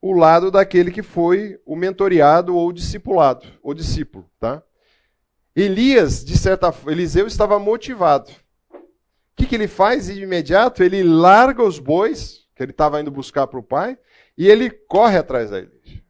[0.00, 4.62] O lado daquele que foi o mentoriado ou discipulado, ou discípulo, tá?
[5.54, 8.32] Elias, de certa forma, Eliseu estava motivado.
[8.72, 10.82] O que, que ele faz de imediato?
[10.82, 13.96] Ele larga os bois, que ele estava indo buscar para o pai,
[14.36, 16.02] e ele corre atrás da Elias.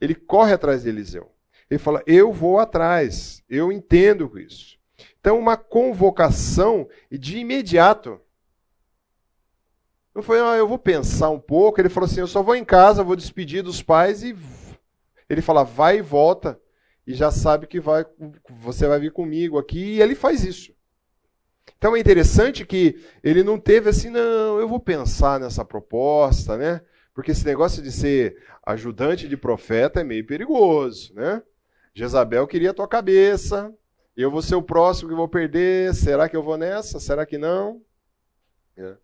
[0.00, 1.32] Ele corre atrás de Eliseu.
[1.70, 4.76] Ele fala: Eu vou atrás, eu entendo isso.
[5.20, 8.20] Então, uma convocação de imediato.
[10.14, 11.80] Não foi, ah, eu vou pensar um pouco.
[11.80, 14.36] Ele falou assim: eu só vou em casa, vou despedir dos pais e.
[15.28, 16.60] Ele fala: vai e volta.
[17.06, 18.06] E já sabe que vai,
[18.48, 19.96] você vai vir comigo aqui.
[19.96, 20.72] E ele faz isso.
[21.76, 26.80] Então é interessante que ele não teve assim, não, eu vou pensar nessa proposta, né?
[27.12, 31.42] Porque esse negócio de ser ajudante de profeta é meio perigoso, né?
[31.94, 33.72] Jezabel queria a tua cabeça,
[34.16, 35.94] eu vou ser o próximo que vou perder.
[35.94, 37.00] Será que eu vou nessa?
[37.00, 37.82] Será que não?
[38.76, 38.94] É.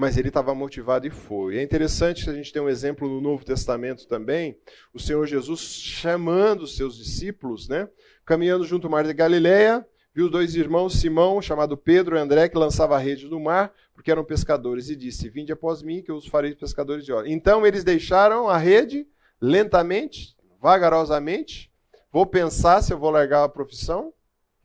[0.00, 1.58] Mas ele estava motivado e foi.
[1.58, 4.56] É interessante que a gente tem um exemplo no Novo Testamento também,
[4.94, 7.86] o Senhor Jesus chamando os seus discípulos, né?
[8.24, 12.56] Caminhando junto ao mar de Galileia, viu dois irmãos, Simão, chamado Pedro e André, que
[12.56, 16.16] lançava a rede no mar, porque eram pescadores, e disse: Vinde após mim, que eu
[16.16, 17.28] os farei pescadores de óleo.
[17.28, 19.06] Então eles deixaram a rede
[19.38, 21.70] lentamente, vagarosamente.
[22.10, 24.14] Vou pensar se eu vou largar a profissão.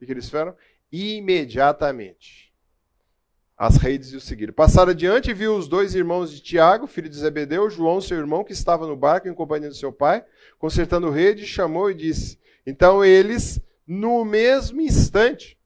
[0.01, 0.55] O que, eles fizeram?
[0.89, 2.44] Imediatamente.
[3.57, 4.53] As redes o seguiram.
[4.53, 8.43] Passaram adiante e viu os dois irmãos de Tiago, filho de Zebedeu, João, seu irmão,
[8.43, 10.25] que estava no barco em companhia do seu pai,
[10.59, 12.37] consertando rede, chamou e disse.
[12.67, 15.57] Então eles, no mesmo instante,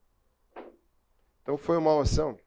[1.42, 2.38] então foi uma ação.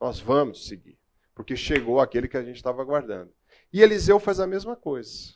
[0.00, 0.98] Nós vamos seguir,
[1.36, 3.30] porque chegou aquele que a gente estava aguardando.
[3.72, 5.34] E Eliseu faz a mesma coisa.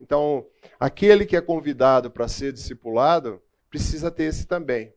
[0.00, 0.46] Então,
[0.80, 4.94] aquele que é convidado para ser discipulado, precisa ter esse também.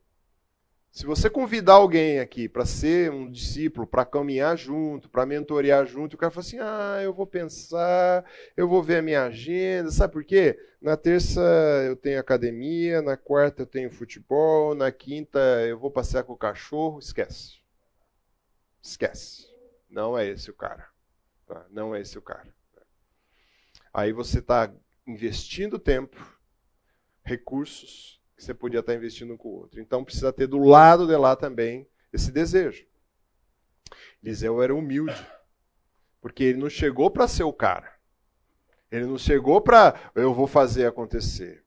[0.91, 6.15] Se você convidar alguém aqui para ser um discípulo, para caminhar junto, para mentorear junto,
[6.15, 8.25] o cara fala assim: ah, eu vou pensar,
[8.57, 9.89] eu vou ver a minha agenda.
[9.89, 10.59] Sabe por quê?
[10.81, 11.41] Na terça
[11.85, 16.37] eu tenho academia, na quarta eu tenho futebol, na quinta eu vou passear com o
[16.37, 16.99] cachorro.
[16.99, 17.61] Esquece.
[18.83, 19.49] Esquece.
[19.89, 20.89] Não é esse o cara.
[21.47, 21.65] Tá?
[21.69, 22.53] Não é esse o cara.
[23.93, 24.69] Aí você está
[25.07, 26.17] investindo tempo,
[27.23, 29.79] recursos, que você podia estar investindo com o outro.
[29.79, 32.83] Então precisa ter do lado de lá também esse desejo.
[34.23, 35.15] Eliseu era humilde,
[36.19, 37.93] porque ele não chegou para ser o cara.
[38.91, 41.63] Ele não chegou para eu vou fazer acontecer.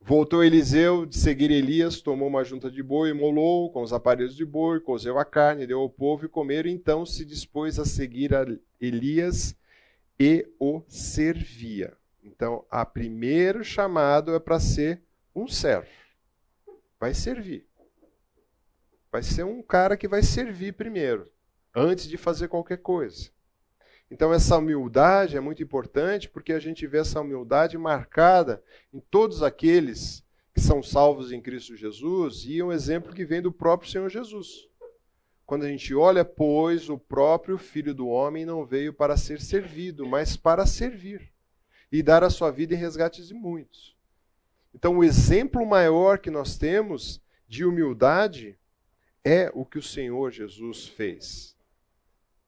[0.00, 4.46] Voltou Eliseu de seguir Elias, tomou uma junta de boi, molou com os aparelhos de
[4.46, 6.70] boi, cozeu a carne, deu ao povo e comeram.
[6.70, 8.46] Então se dispôs a seguir a
[8.80, 9.54] Elias
[10.18, 11.94] e o servia.
[12.24, 15.02] Então, a primeiro chamado é para ser
[15.40, 15.88] um servo.
[16.98, 17.66] Vai servir.
[19.10, 21.30] Vai ser um cara que vai servir primeiro,
[21.74, 23.30] antes de fazer qualquer coisa.
[24.10, 28.62] Então, essa humildade é muito importante porque a gente vê essa humildade marcada
[28.92, 33.52] em todos aqueles que são salvos em Cristo Jesus e um exemplo que vem do
[33.52, 34.68] próprio Senhor Jesus.
[35.46, 40.06] Quando a gente olha, pois, o próprio Filho do Homem não veio para ser servido,
[40.06, 41.32] mas para servir
[41.90, 43.96] e dar a sua vida em resgate de muitos.
[44.74, 48.58] Então, o exemplo maior que nós temos de humildade
[49.24, 51.56] é o que o Senhor Jesus fez.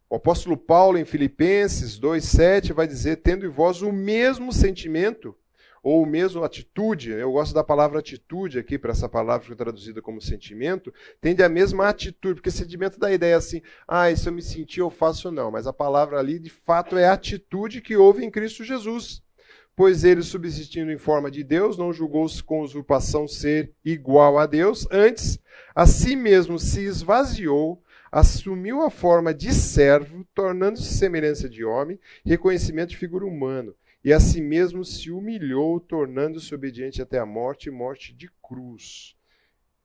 [0.09, 5.35] O apóstolo Paulo, em Filipenses 2,7, vai dizer: tendo em vós o mesmo sentimento,
[5.83, 9.57] ou o mesmo atitude, eu gosto da palavra atitude aqui, para essa palavra que foi
[9.57, 14.29] traduzida como sentimento, tende a mesma atitude, porque sentimento dá a ideia assim, ah, isso
[14.29, 17.81] eu me senti, eu faço não, mas a palavra ali de fato é a atitude
[17.81, 19.23] que houve em Cristo Jesus
[19.75, 24.87] pois ele, subsistindo em forma de Deus, não julgou-se com usurpação ser igual a Deus,
[24.91, 25.39] antes,
[25.75, 32.91] a si mesmo se esvaziou, assumiu a forma de servo, tornando-se semelhança de homem, reconhecimento
[32.91, 33.73] de figura humana,
[34.05, 39.17] e a si mesmo se humilhou, tornando-se obediente até a morte morte de cruz.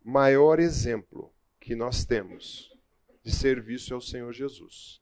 [0.03, 2.75] Maior exemplo que nós temos
[3.23, 5.01] de serviço ao Senhor Jesus.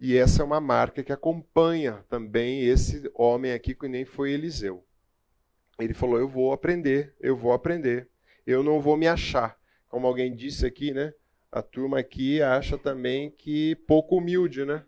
[0.00, 4.84] E essa é uma marca que acompanha também esse homem aqui, que nem foi Eliseu.
[5.78, 8.08] Ele falou: Eu vou aprender, eu vou aprender,
[8.46, 9.58] eu não vou me achar.
[9.88, 11.12] Como alguém disse aqui, né?
[11.50, 14.84] A turma aqui acha também que pouco humilde, né?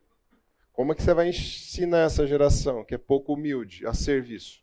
[0.72, 4.62] Como é que você vai ensinar essa geração que é pouco humilde a serviço?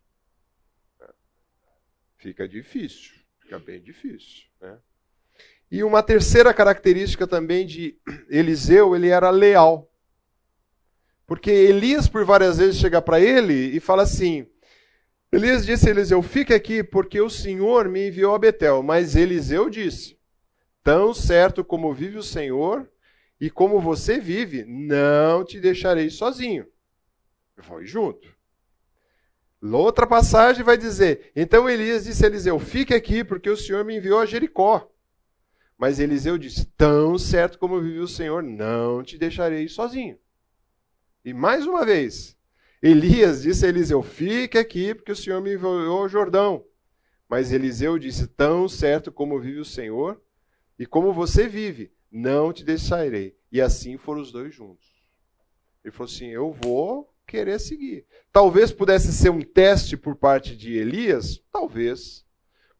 [2.18, 4.46] Fica difícil, fica bem difícil.
[4.60, 4.78] Né?
[5.70, 9.92] E uma terceira característica também de Eliseu, ele era leal.
[11.28, 14.48] Porque Elias, por várias vezes, chega para ele e fala assim:
[15.30, 18.82] Elias disse a Eliseu: Fique aqui, porque o Senhor me enviou a Betel.
[18.82, 20.18] Mas Eliseu disse:
[20.82, 22.90] Tão certo como vive o Senhor
[23.42, 26.66] e como você vive, não te deixarei sozinho.
[27.58, 28.34] Eu junto.
[29.62, 33.98] Outra passagem vai dizer: Então Elias disse a Eliseu: Fique aqui, porque o Senhor me
[33.98, 34.90] enviou a Jericó.
[35.78, 40.18] Mas Eliseu disse: Tão certo como vive o Senhor, não te deixarei sozinho.
[41.28, 42.38] E mais uma vez,
[42.82, 46.64] Elias disse a Eliseu: Fique aqui, porque o Senhor me enviou ao Jordão.
[47.28, 50.22] Mas Eliseu disse: Tão certo como vive o Senhor
[50.80, 53.36] e como você vive, não te deixarei.
[53.52, 54.88] E assim foram os dois juntos.
[55.84, 58.06] Ele falou assim: Eu vou querer seguir.
[58.32, 62.26] Talvez pudesse ser um teste por parte de Elias, talvez.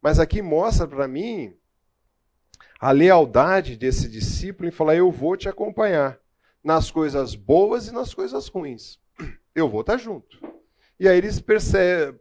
[0.00, 1.54] Mas aqui mostra para mim
[2.80, 6.18] a lealdade desse discípulo em falar: Eu vou te acompanhar
[6.62, 8.98] nas coisas boas e nas coisas ruins
[9.58, 10.38] eu vou estar junto.
[10.98, 11.42] E aí eles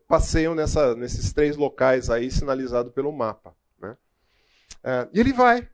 [0.07, 3.55] passeiam nessa, nesses três locais aí, sinalizado pelo mapa.
[3.79, 3.97] Né?
[4.83, 5.67] É, e ele vai.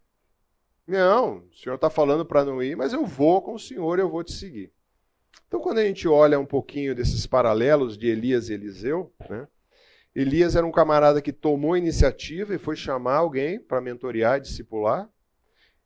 [0.87, 4.09] Não, o senhor está falando para não ir, mas eu vou com o senhor, eu
[4.09, 4.71] vou te seguir.
[5.47, 9.47] Então, quando a gente olha um pouquinho desses paralelos de Elias e Eliseu, né?
[10.15, 15.09] Elias era um camarada que tomou a iniciativa e foi chamar alguém para mentorear, discipular.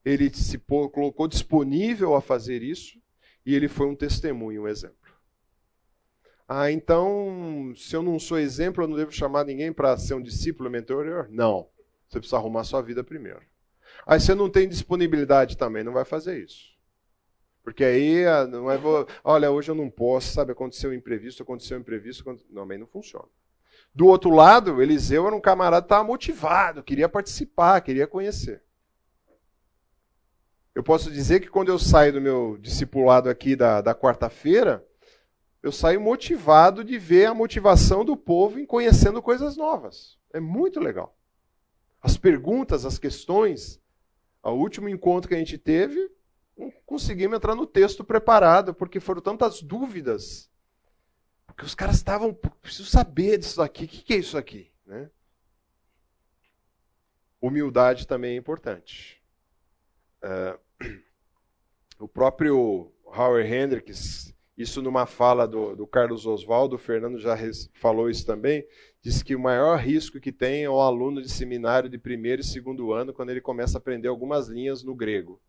[0.08, 2.98] Ele se colocou disponível a fazer isso
[3.46, 4.96] e ele foi um testemunho, um exemplo.
[6.48, 10.22] Ah, então, se eu não sou exemplo, eu não devo chamar ninguém para ser um
[10.22, 11.28] discípulo, mentor?
[11.30, 11.68] Não.
[12.08, 13.42] Você precisa arrumar sua vida primeiro.
[14.06, 16.74] Aí você não tem disponibilidade também, não vai fazer isso.
[17.62, 18.80] Porque aí, ah, não é,
[19.26, 22.88] olha, hoje eu não posso, sabe, aconteceu um imprevisto, aconteceu um imprevisto, não, também não
[22.88, 23.28] funciona.
[23.94, 28.64] Do outro lado, Eliseu era um camarada que estava motivado, queria participar, queria conhecer.
[30.78, 34.86] Eu posso dizer que quando eu saio do meu discipulado aqui da, da quarta-feira,
[35.64, 40.20] eu saio motivado de ver a motivação do povo em conhecendo coisas novas.
[40.32, 41.18] É muito legal.
[42.00, 43.82] As perguntas, as questões.
[44.44, 46.12] O último encontro que a gente teve,
[46.86, 50.48] conseguimos entrar no texto preparado, porque foram tantas dúvidas.
[51.48, 54.72] Porque os caras estavam, preciso saber disso aqui, o que é isso aqui?
[54.86, 55.10] Né?
[57.42, 59.20] Humildade também é importante.
[60.24, 60.67] Uh,
[62.00, 67.70] o próprio Howard Hendricks isso numa fala do, do Carlos Oswaldo, o Fernando já res,
[67.76, 68.66] falou isso também,
[69.04, 72.46] disse que o maior risco que tem é o aluno de seminário de primeiro e
[72.46, 75.40] segundo ano, quando ele começa a aprender algumas linhas no grego.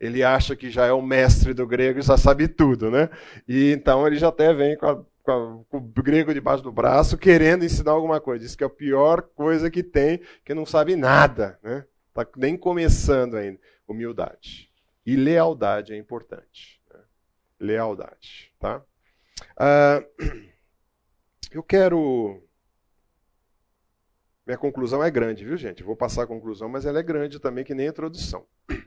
[0.00, 3.08] Ele acha que já é o mestre do grego e já sabe tudo, né?
[3.46, 6.72] E então ele já até vem com, a, com, a, com o grego debaixo do
[6.72, 8.44] braço, querendo ensinar alguma coisa.
[8.44, 11.84] Diz que é a pior coisa que tem, que não sabe nada, né?
[12.08, 13.58] Está nem começando ainda.
[13.86, 14.70] Humildade.
[15.04, 16.82] E lealdade é importante
[17.64, 18.52] lealdade.
[18.58, 18.84] Tá?
[19.56, 20.50] Uh,
[21.50, 22.42] eu quero.
[24.46, 25.82] Minha conclusão é grande, viu, gente?
[25.82, 28.46] vou passar a conclusão, mas ela é grande também, que nem a introdução.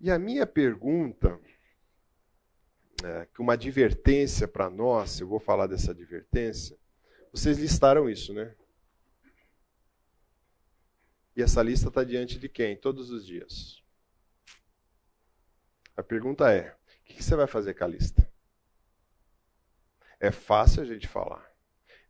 [0.00, 1.40] E a minha pergunta,
[3.02, 6.76] é, que uma advertência para nós, eu vou falar dessa advertência,
[7.32, 8.54] vocês listaram isso, né?
[11.38, 12.76] E essa lista está diante de quem?
[12.76, 13.80] Todos os dias.
[15.96, 18.28] A pergunta é: o que você vai fazer com a lista?
[20.18, 21.48] É fácil a gente falar.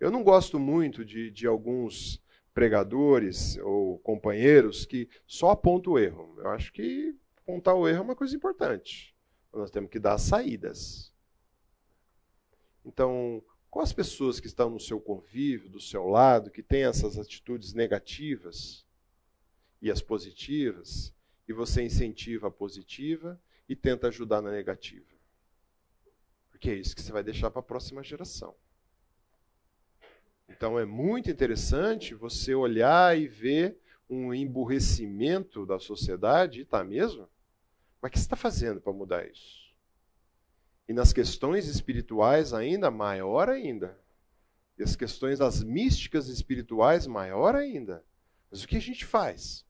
[0.00, 2.24] Eu não gosto muito de, de alguns
[2.54, 6.34] pregadores ou companheiros que só apontam o erro.
[6.38, 9.14] Eu acho que apontar o erro é uma coisa importante.
[9.52, 11.12] Nós temos que dar saídas.
[12.82, 17.18] Então, com as pessoas que estão no seu convívio, do seu lado, que têm essas
[17.18, 18.87] atitudes negativas
[19.80, 21.12] e as positivas,
[21.48, 25.06] e você incentiva a positiva e tenta ajudar na negativa.
[26.50, 28.54] Porque é isso que você vai deixar para a próxima geração.
[30.48, 37.28] Então é muito interessante você olhar e ver um emburrecimento da sociedade, está mesmo?
[38.00, 39.68] Mas o que você está fazendo para mudar isso?
[40.88, 43.98] E nas questões espirituais ainda, maior ainda.
[44.78, 48.02] E as questões das místicas espirituais, maior ainda.
[48.50, 49.66] Mas o que a gente faz?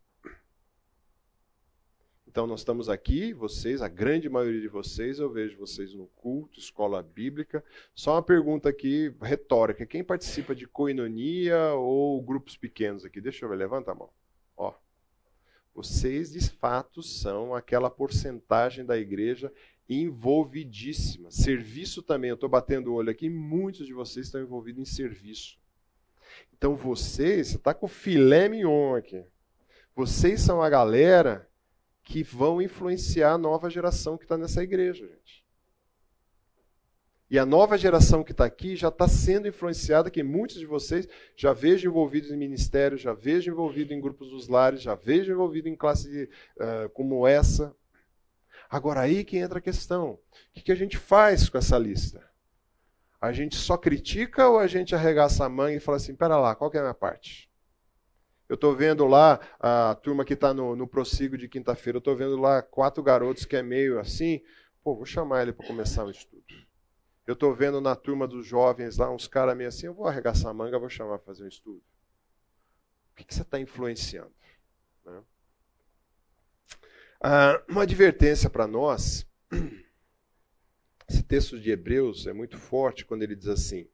[2.39, 6.61] Então nós estamos aqui, vocês, a grande maioria de vocês, eu vejo vocês no culto,
[6.61, 7.65] escola bíblica.
[7.93, 13.21] Só uma pergunta aqui retórica: quem participa de coinonia ou grupos pequenos aqui?
[13.21, 14.09] Deixa eu ver, levanta a mão.
[14.57, 14.73] Ó.
[15.75, 19.53] Vocês, de fato, são aquela porcentagem da igreja
[19.89, 21.33] envolvidíssima.
[21.33, 25.59] Serviço também, eu estou batendo o olho aqui, muitos de vocês estão envolvidos em serviço.
[26.57, 29.25] Então vocês, você está com filé mignon aqui.
[29.93, 31.48] Vocês são a galera
[32.09, 35.45] que vão influenciar a nova geração que está nessa igreja, gente.
[37.31, 41.07] E a nova geração que está aqui já está sendo influenciada, que muitos de vocês
[41.37, 45.69] já vejo envolvidos em ministérios, já vejo envolvido em grupos dos lares, já vejo envolvido
[45.69, 47.77] em classe uh, como essa.
[48.71, 50.13] Agora aí que entra a questão.
[50.13, 50.21] O
[50.55, 52.27] que, que a gente faz com essa lista?
[53.21, 56.55] A gente só critica ou a gente arregaça a manga e fala assim, pera lá,
[56.55, 57.48] qual que é a minha parte?
[58.49, 62.17] Eu estou vendo lá a turma que está no, no prossigo de quinta-feira, eu estou
[62.17, 64.41] vendo lá quatro garotos que é meio assim,
[64.83, 66.43] pô, vou chamar ele para começar o estudo.
[67.27, 70.51] Eu estou vendo na turma dos jovens lá uns caras meio assim, eu vou arregaçar
[70.51, 71.83] a manga, vou chamar para fazer um estudo.
[73.13, 74.33] O que, que você está influenciando?
[75.05, 75.23] Né?
[77.21, 79.27] Ah, uma advertência para nós
[81.07, 83.87] esse texto de Hebreus é muito forte quando ele diz assim: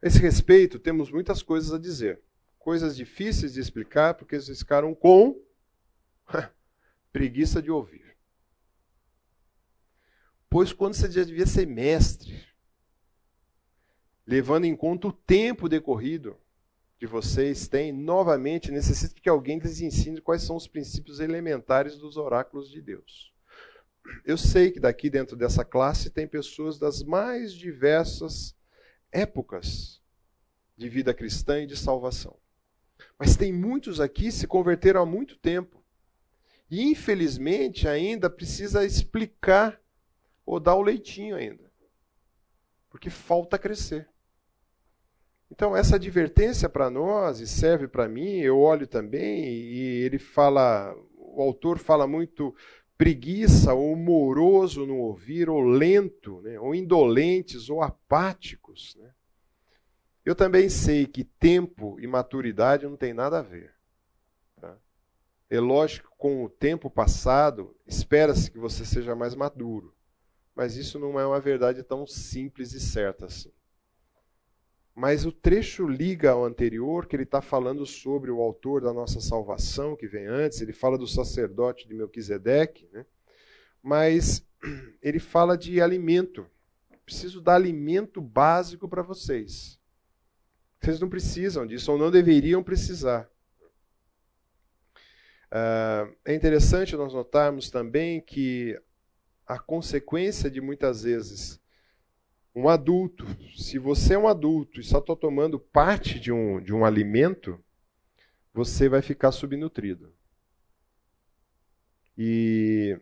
[0.00, 2.20] A esse respeito, temos muitas coisas a dizer,
[2.66, 5.40] coisas difíceis de explicar, porque eles ficaram com
[7.12, 8.16] preguiça de ouvir.
[10.50, 12.44] Pois quando você já devia ser mestre,
[14.26, 16.36] levando em conta o tempo decorrido
[16.98, 22.16] que vocês têm, novamente necessita que alguém lhes ensine quais são os princípios elementares dos
[22.16, 23.32] oráculos de Deus.
[24.24, 28.56] Eu sei que daqui dentro dessa classe tem pessoas das mais diversas
[29.12, 30.02] épocas
[30.76, 32.36] de vida cristã e de salvação.
[33.18, 35.82] Mas tem muitos aqui que se converteram há muito tempo.
[36.70, 39.80] E infelizmente ainda precisa explicar
[40.44, 41.70] ou dar o leitinho ainda.
[42.90, 44.08] Porque falta crescer.
[45.50, 50.92] Então, essa advertência para nós, e serve para mim, eu olho também, e ele fala,
[51.16, 52.54] o autor fala muito
[52.98, 56.58] preguiça, ou moroso no ouvir, ou lento, né?
[56.58, 58.96] ou indolentes, ou apáticos.
[58.96, 59.10] Né?
[60.26, 63.72] Eu também sei que tempo e maturidade não tem nada a ver.
[64.60, 64.76] Tá?
[65.48, 69.94] É lógico com o tempo passado, espera-se que você seja mais maduro.
[70.52, 73.52] Mas isso não é uma verdade tão simples e certa assim.
[74.92, 79.20] Mas o trecho liga ao anterior, que ele está falando sobre o autor da nossa
[79.20, 83.06] salvação, que vem antes, ele fala do sacerdote de Melquisedeque, né?
[83.80, 84.44] mas
[85.00, 86.44] ele fala de alimento.
[87.04, 89.75] Preciso dar alimento básico para vocês.
[90.80, 93.28] Vocês não precisam disso, ou não deveriam precisar.
[95.46, 98.78] Uh, é interessante nós notarmos também que
[99.46, 101.60] a consequência de muitas vezes
[102.54, 106.72] um adulto, se você é um adulto e só está tomando parte de um, de
[106.72, 107.62] um alimento,
[108.52, 110.12] você vai ficar subnutrido.
[112.16, 112.98] E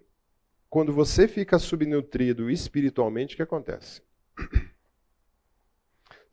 [0.68, 4.03] quando você fica subnutrido espiritualmente, o que acontece?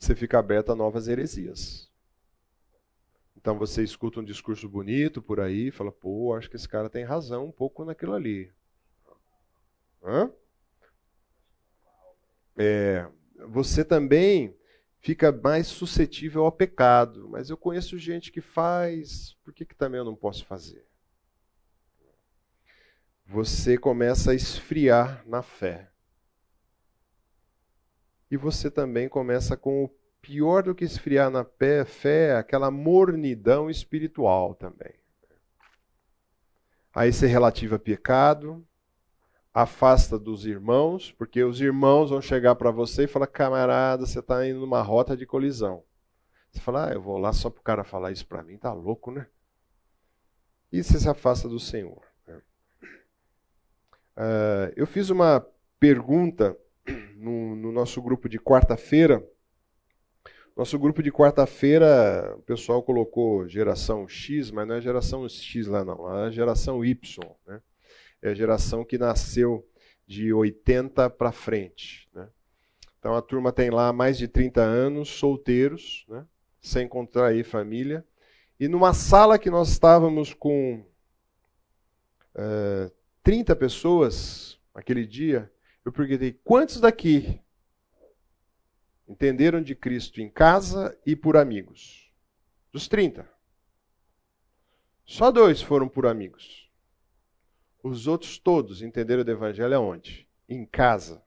[0.01, 1.87] Você fica aberto a novas heresias.
[3.37, 7.03] Então você escuta um discurso bonito por aí, fala, pô, acho que esse cara tem
[7.03, 8.51] razão um pouco naquilo ali.
[10.03, 10.31] Hã?
[12.57, 13.07] É,
[13.47, 14.57] você também
[14.99, 17.29] fica mais suscetível ao pecado.
[17.29, 20.83] Mas eu conheço gente que faz, por que, que também eu não posso fazer?
[23.27, 25.90] Você começa a esfriar na fé.
[28.31, 29.89] E você também começa com o
[30.21, 34.93] pior do que esfriar na fé, fé aquela mornidão espiritual também.
[36.95, 38.65] Aí você relativa pecado,
[39.53, 44.47] afasta dos irmãos, porque os irmãos vão chegar para você e falar: camarada, você está
[44.47, 45.83] indo numa rota de colisão.
[46.51, 48.71] Você fala: ah, eu vou lá só para o cara falar isso para mim, tá
[48.71, 49.27] louco, né?
[50.71, 52.01] E você se afasta do Senhor.
[54.17, 55.45] Uh, eu fiz uma
[55.79, 56.57] pergunta
[57.15, 59.25] no, no nosso grupo de quarta-feira.
[60.55, 65.83] Nosso grupo de quarta-feira, o pessoal colocou geração X, mas não é geração X lá
[65.83, 67.25] não, é geração Y.
[67.47, 67.61] Né?
[68.21, 69.67] é a geração que nasceu
[70.05, 72.07] de 80 para frente.
[72.13, 72.27] Né?
[72.99, 76.25] Então a turma tem lá mais de 30 anos, solteiros, né?
[76.61, 78.05] sem contrair família.
[78.59, 80.85] E numa sala que nós estávamos com
[82.35, 82.91] é,
[83.23, 85.51] 30 pessoas aquele dia,
[85.83, 87.41] eu perguntei: quantos daqui
[89.07, 92.11] entenderam de Cristo em casa e por amigos?
[92.71, 93.29] Dos 30.
[95.05, 96.69] Só dois foram por amigos.
[97.83, 100.27] Os outros todos entenderam do evangelho aonde?
[100.47, 101.21] Em casa.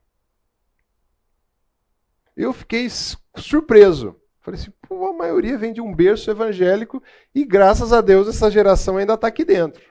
[2.37, 2.89] Eu fiquei
[3.37, 4.21] surpreso.
[4.41, 7.03] Falei assim, pô, a maioria vem de um berço evangélico
[7.35, 9.83] e graças a Deus essa geração ainda está aqui dentro.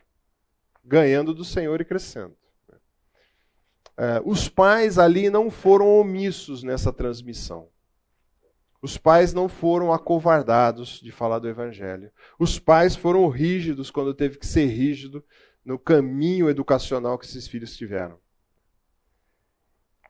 [0.84, 2.36] ganhando do Senhor e crescendo.
[3.98, 7.70] É, os pais ali não foram omissos nessa transmissão.
[8.82, 12.12] Os pais não foram acovardados de falar do Evangelho.
[12.38, 15.24] Os pais foram rígidos quando teve que ser rígido
[15.64, 18.20] no caminho educacional que esses filhos tiveram.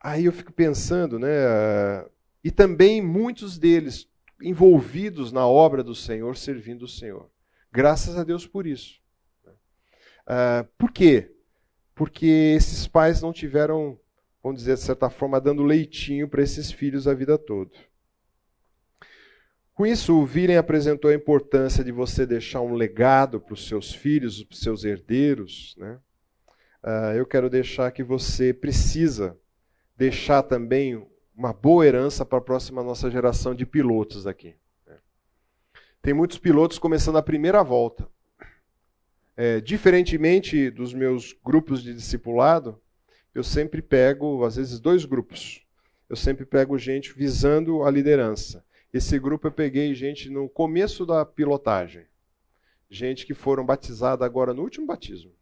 [0.02, 1.28] Aí eu fico pensando, né?
[2.42, 4.08] E também muitos deles
[4.42, 7.30] envolvidos na obra do Senhor, servindo o Senhor.
[7.72, 9.00] Graças a Deus por isso.
[10.26, 11.33] Uh, por quê?
[11.94, 13.98] Porque esses pais não tiveram,
[14.42, 17.70] vamos dizer de certa forma, dando leitinho para esses filhos a vida toda.
[19.74, 23.92] Com isso, o Viren apresentou a importância de você deixar um legado para os seus
[23.92, 25.74] filhos, para os seus herdeiros.
[25.76, 25.98] Né?
[26.82, 29.36] Uh, eu quero deixar que você precisa
[29.96, 31.04] deixar também
[31.36, 34.54] uma boa herança para a próxima nossa geração de pilotos aqui.
[34.86, 34.96] Né?
[36.00, 38.08] Tem muitos pilotos começando a primeira volta.
[39.36, 42.80] É, diferentemente dos meus grupos de discipulado,
[43.34, 45.64] eu sempre pego, às vezes, dois grupos.
[46.08, 48.64] Eu sempre pego gente visando a liderança.
[48.92, 52.06] Esse grupo eu peguei gente no começo da pilotagem.
[52.88, 55.32] Gente que foram batizadas agora no último batismo.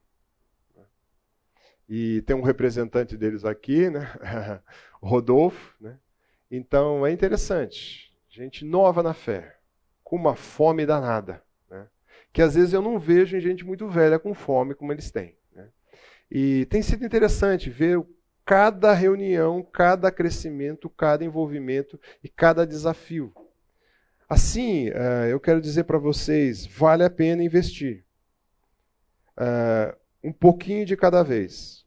[1.86, 4.08] E tem um representante deles aqui, né?
[5.02, 5.74] Rodolfo.
[5.78, 5.98] Né?
[6.50, 8.10] Então é interessante.
[8.30, 9.58] Gente nova na fé,
[10.02, 11.42] com uma fome danada.
[12.32, 15.36] Que às vezes eu não vejo em gente muito velha com fome como eles têm.
[15.54, 15.68] Né?
[16.30, 18.02] E tem sido interessante ver
[18.44, 23.32] cada reunião, cada crescimento, cada envolvimento e cada desafio.
[24.28, 28.04] Assim, uh, eu quero dizer para vocês: vale a pena investir.
[29.36, 29.94] Uh,
[30.24, 31.84] um pouquinho de cada vez.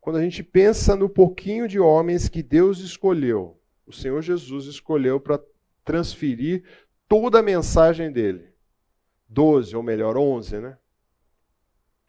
[0.00, 5.20] Quando a gente pensa no pouquinho de homens que Deus escolheu, o Senhor Jesus escolheu
[5.20, 5.40] para
[5.84, 6.64] transferir
[7.08, 8.51] toda a mensagem dele.
[9.32, 10.76] Doze, ou melhor, onze, né?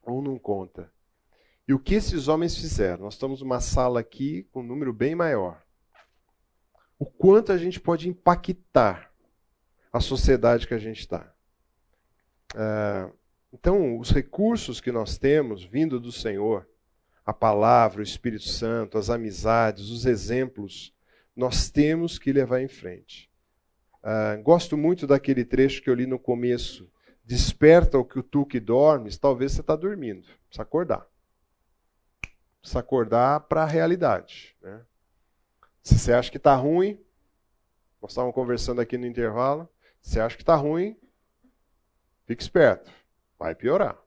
[0.05, 0.91] Um não conta.
[1.67, 3.05] E o que esses homens fizeram?
[3.05, 5.63] Nós estamos numa sala aqui com um número bem maior.
[6.99, 9.11] O quanto a gente pode impactar
[9.91, 11.33] a sociedade que a gente está.
[12.55, 13.09] É,
[13.53, 16.67] então, os recursos que nós temos vindo do Senhor,
[17.25, 20.93] a palavra, o Espírito Santo, as amizades, os exemplos,
[21.35, 23.31] nós temos que levar em frente.
[24.03, 26.91] Uh, gosto muito daquele trecho que eu li no começo.
[27.23, 30.27] Desperta o que tu que dormes, talvez você está dormindo.
[30.47, 31.07] Precisa acordar.
[32.59, 34.55] Precisa acordar para a realidade.
[34.61, 34.85] Né?
[35.81, 36.99] Se você acha que está ruim,
[38.01, 39.69] nós estávamos conversando aqui no intervalo,
[40.01, 40.97] você acha que está ruim?
[42.25, 42.91] Fique esperto.
[43.39, 43.97] Vai piorar.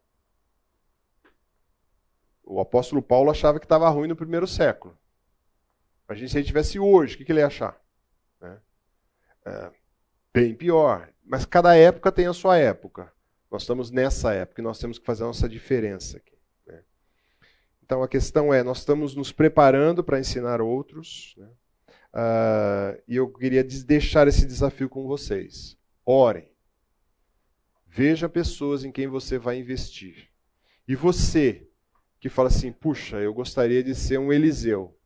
[2.44, 4.96] O apóstolo Paulo achava que estava ruim no primeiro século.
[6.08, 7.80] Imagina se ele tivesse hoje, o que, que ele ia achar?
[8.40, 8.56] É.
[9.46, 9.70] É,
[10.32, 11.12] bem pior.
[11.26, 13.12] Mas cada época tem a sua época.
[13.50, 16.36] Nós estamos nessa época e nós temos que fazer a nossa diferença aqui.
[16.66, 16.80] Né?
[17.84, 21.34] Então a questão é: nós estamos nos preparando para ensinar outros.
[21.36, 21.48] Né?
[22.14, 25.76] Uh, e eu queria deixar esse desafio com vocês.
[26.04, 26.48] Orem.
[27.86, 30.28] Veja pessoas em quem você vai investir.
[30.86, 31.68] E você,
[32.20, 34.96] que fala assim: puxa, eu gostaria de ser um Eliseu.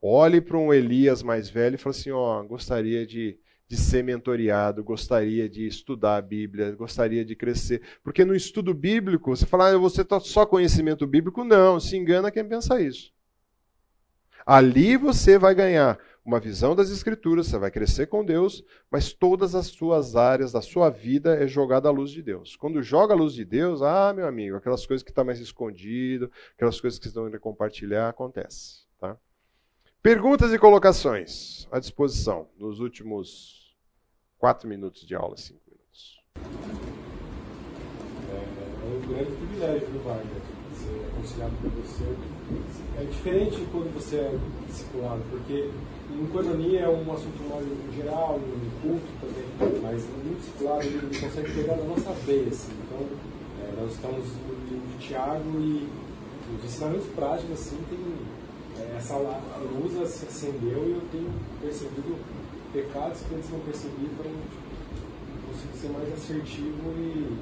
[0.00, 3.38] Olhe para um Elias mais velho e fala assim: ó, oh, gostaria de,
[3.68, 7.82] de ser mentoriado, gostaria de estudar a Bíblia, gostaria de crescer.
[8.02, 11.44] Porque no estudo bíblico, você fala, ah, você está só conhecimento bíblico.
[11.44, 13.12] Não, se engana quem pensa isso.
[14.46, 19.54] Ali você vai ganhar uma visão das Escrituras, você vai crescer com Deus, mas todas
[19.54, 22.56] as suas áreas da sua vida é jogada à luz de Deus.
[22.56, 25.40] Quando joga a luz de Deus, ah, meu amigo, aquelas coisas que estão tá mais
[25.40, 28.86] escondido, aquelas coisas que estão indo compartilhar, acontece.
[28.98, 29.18] Tá?
[30.02, 33.76] Perguntas e colocações à disposição nos últimos
[34.38, 36.20] quatro minutos de aula, cinco minutos.
[38.30, 42.04] É, é um grande privilégio do Wagner ser aconselhado por você.
[42.96, 44.38] É diferente quando você é
[44.68, 45.70] discipulado, porque
[46.12, 47.66] em economia é um assunto mais
[47.96, 52.48] geral, no culto também, mas no discipulado ele consegue pegar na nossa veia.
[52.48, 52.72] Assim.
[52.86, 53.04] Então,
[53.62, 55.88] é, nós estamos no livro de Tiago e
[56.56, 57.98] os ensinamentos práticos assim, tem,
[58.98, 62.18] essa luz se acendeu e eu tenho percebido
[62.72, 64.32] pecados que antes não percebi, então
[65.46, 67.38] consigo ser mais assertivo e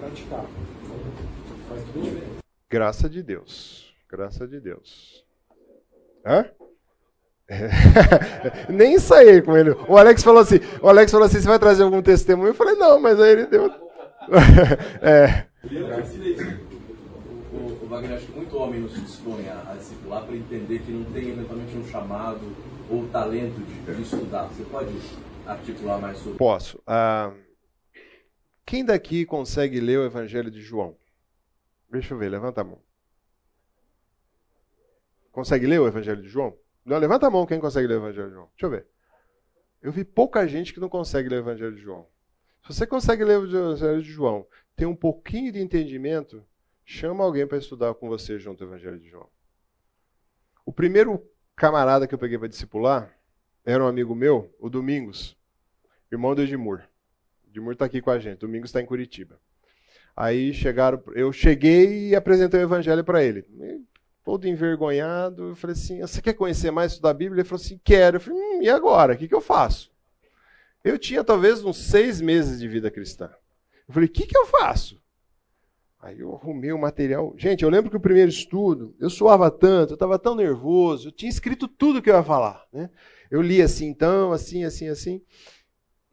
[0.00, 0.46] praticar.
[0.82, 2.38] Então, faz tudo diferente.
[2.70, 3.94] Graça de Deus.
[4.10, 5.24] Graça de Deus.
[6.24, 6.46] Hã?
[8.68, 9.70] Nem ensaiei com ele.
[9.88, 12.48] O Alex falou assim: o Alex falou assim: você vai trazer algum testemunho?
[12.48, 13.70] Eu falei, não, mas aí ele deu.
[15.02, 15.46] é.
[17.86, 20.90] O, Wagner, acho que muito homem não se dispõe a, a discipular para entender que
[20.90, 22.40] não tem eventualmente um chamado
[22.90, 24.48] ou talento de, de estudar.
[24.48, 24.92] Você pode
[25.46, 26.82] articular mais sobre Posso.
[26.84, 27.32] Ah,
[28.64, 30.96] quem daqui consegue ler o Evangelho de João?
[31.88, 32.80] Deixa eu ver, levanta a mão.
[35.30, 36.56] Consegue ler o Evangelho de João?
[36.84, 38.48] Não, levanta a mão quem consegue ler o Evangelho de João.
[38.48, 38.86] Deixa eu ver.
[39.80, 42.04] Eu vi pouca gente que não consegue ler o Evangelho de João.
[42.62, 44.44] Se você consegue ler o Evangelho de João,
[44.74, 46.44] tem um pouquinho de entendimento,
[46.86, 49.28] chama alguém para estudar com você junto ao Evangelho de João.
[50.64, 51.20] O primeiro
[51.56, 53.12] camarada que eu peguei para discipular
[53.64, 55.36] era um amigo meu, o Domingos,
[56.10, 56.82] irmão do Edmur.
[57.44, 59.38] O Edmur está aqui com a gente, Domingos está em Curitiba.
[60.16, 63.44] Aí chegaram, eu cheguei e apresentei o Evangelho para ele.
[64.24, 67.42] Todo envergonhado, eu falei assim: Você quer conhecer mais da Bíblia?
[67.42, 68.16] Ele falou assim: Quero.
[68.16, 69.14] Eu falei: hum, E agora?
[69.14, 69.92] O que, que eu faço?
[70.82, 73.30] Eu tinha talvez uns seis meses de vida cristã.
[73.86, 75.00] Eu falei: O que, que eu faço?
[75.98, 77.34] Aí eu arrumei o material.
[77.36, 81.12] Gente, eu lembro que o primeiro estudo, eu suava tanto, eu estava tão nervoso, eu
[81.12, 82.66] tinha escrito tudo que eu ia falar.
[82.72, 82.90] Né?
[83.30, 85.22] Eu li assim, então, assim, assim, assim.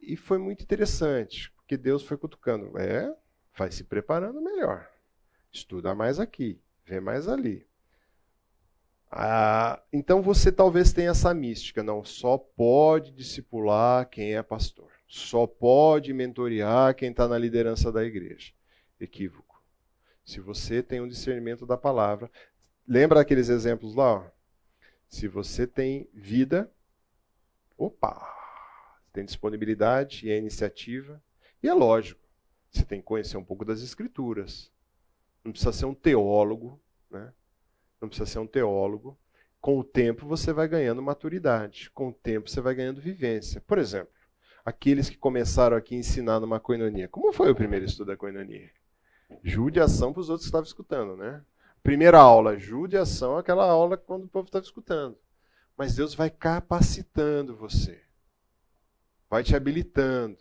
[0.00, 2.76] E foi muito interessante, porque Deus foi cutucando.
[2.78, 3.14] É,
[3.56, 4.88] vai se preparando melhor.
[5.52, 7.66] Estuda mais aqui, vê mais ali.
[9.16, 14.90] Ah, então você talvez tenha essa mística, não, só pode discipular quem é pastor.
[15.06, 18.52] Só pode mentorear quem está na liderança da igreja.
[18.98, 19.53] Equívoco.
[20.24, 22.30] Se você tem um discernimento da palavra,
[22.88, 24.14] lembra aqueles exemplos lá?
[24.14, 24.30] Ó?
[25.08, 26.70] Se você tem vida,
[27.76, 28.26] opa,
[29.12, 31.22] tem disponibilidade e é iniciativa,
[31.62, 32.20] e é lógico,
[32.70, 34.72] você tem que conhecer um pouco das escrituras.
[35.44, 36.80] Não precisa ser um teólogo,
[37.10, 37.32] né?
[38.00, 39.16] Não precisa ser um teólogo.
[39.60, 43.60] Com o tempo você vai ganhando maturidade, com o tempo você vai ganhando vivência.
[43.60, 44.12] Por exemplo,
[44.64, 47.08] aqueles que começaram aqui a ensinar numa coinonia.
[47.08, 48.70] Como foi o primeiro estudo da coinonia?
[49.42, 51.42] Judiação para os outros que estavam escutando, né?
[51.82, 55.18] Primeira aula, judiação, aquela aula quando o povo estava escutando.
[55.76, 58.00] Mas Deus vai capacitando você.
[59.28, 60.38] Vai te habilitando.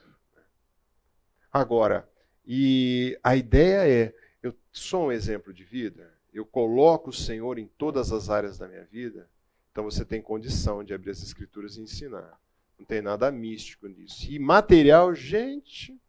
[1.52, 2.10] Agora,
[2.45, 7.68] e a ideia é, eu sou um exemplo de vida, eu coloco o Senhor em
[7.68, 9.30] todas as áreas da minha vida,
[9.72, 12.40] então você tem condição de abrir as escrituras e ensinar.
[12.78, 14.30] Não tem nada místico nisso.
[14.30, 15.99] E material, gente,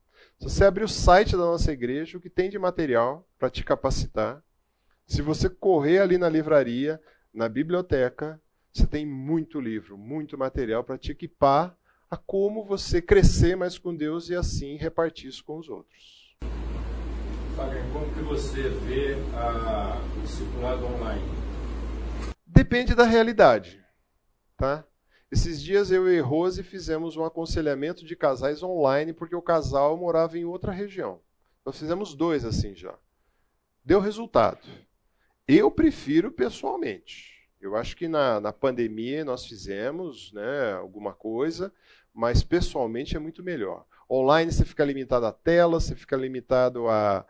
[0.45, 3.65] se você abrir o site da nossa igreja, o que tem de material para te
[3.65, 4.43] capacitar,
[5.07, 7.01] se você correr ali na livraria,
[7.33, 8.39] na biblioteca,
[8.71, 11.75] você tem muito livro, muito material para te equipar
[12.11, 16.37] a como você crescer mais com Deus e assim repartir isso com os outros.
[17.57, 21.25] Fagner, como que você vê a, discipulado online?
[22.47, 23.83] Depende da realidade,
[24.59, 24.85] tá?
[25.31, 30.39] Esses dias eu e Rose fizemos um aconselhamento de casais online porque o casal morava
[30.39, 31.21] em outra região.
[31.65, 32.95] Nós fizemos dois assim já.
[33.85, 34.67] Deu resultado.
[35.47, 37.49] Eu prefiro pessoalmente.
[37.61, 41.73] Eu acho que na, na pandemia nós fizemos né, alguma coisa,
[42.13, 43.87] mas pessoalmente é muito melhor.
[44.09, 47.27] Online você fica limitado à tela, você fica limitado a,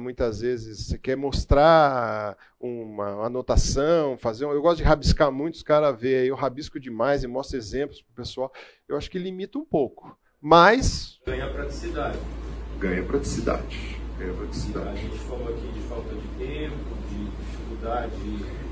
[0.00, 5.62] muitas vezes você quer mostrar uma anotação, fazer um, eu gosto de rabiscar muito, os
[5.62, 8.52] caras veem eu rabisco demais e mostro exemplos para o pessoal.
[8.88, 10.18] Eu acho que limita um pouco.
[10.40, 11.20] Mas.
[11.24, 12.18] Ganha praticidade.
[12.78, 13.96] Ganha praticidade.
[14.18, 14.88] Ganha praticidade.
[14.88, 16.76] A gente falou aqui de falta de tempo,
[17.08, 18.12] de dificuldade.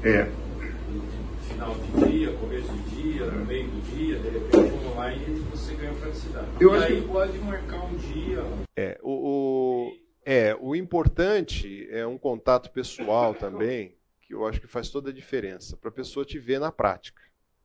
[0.02, 0.24] É.
[0.24, 5.74] De, final de dia, começo de dia, no meio do dia, de repente online você
[5.74, 6.46] ganha praticidade.
[6.58, 7.08] Eu e acho aí que...
[7.08, 8.44] pode marcar um dia.
[8.76, 9.90] É, o...
[9.90, 15.10] o é, o importante é um contato pessoal também, que eu acho que faz toda
[15.10, 17.20] a diferença, para a pessoa te ver na prática.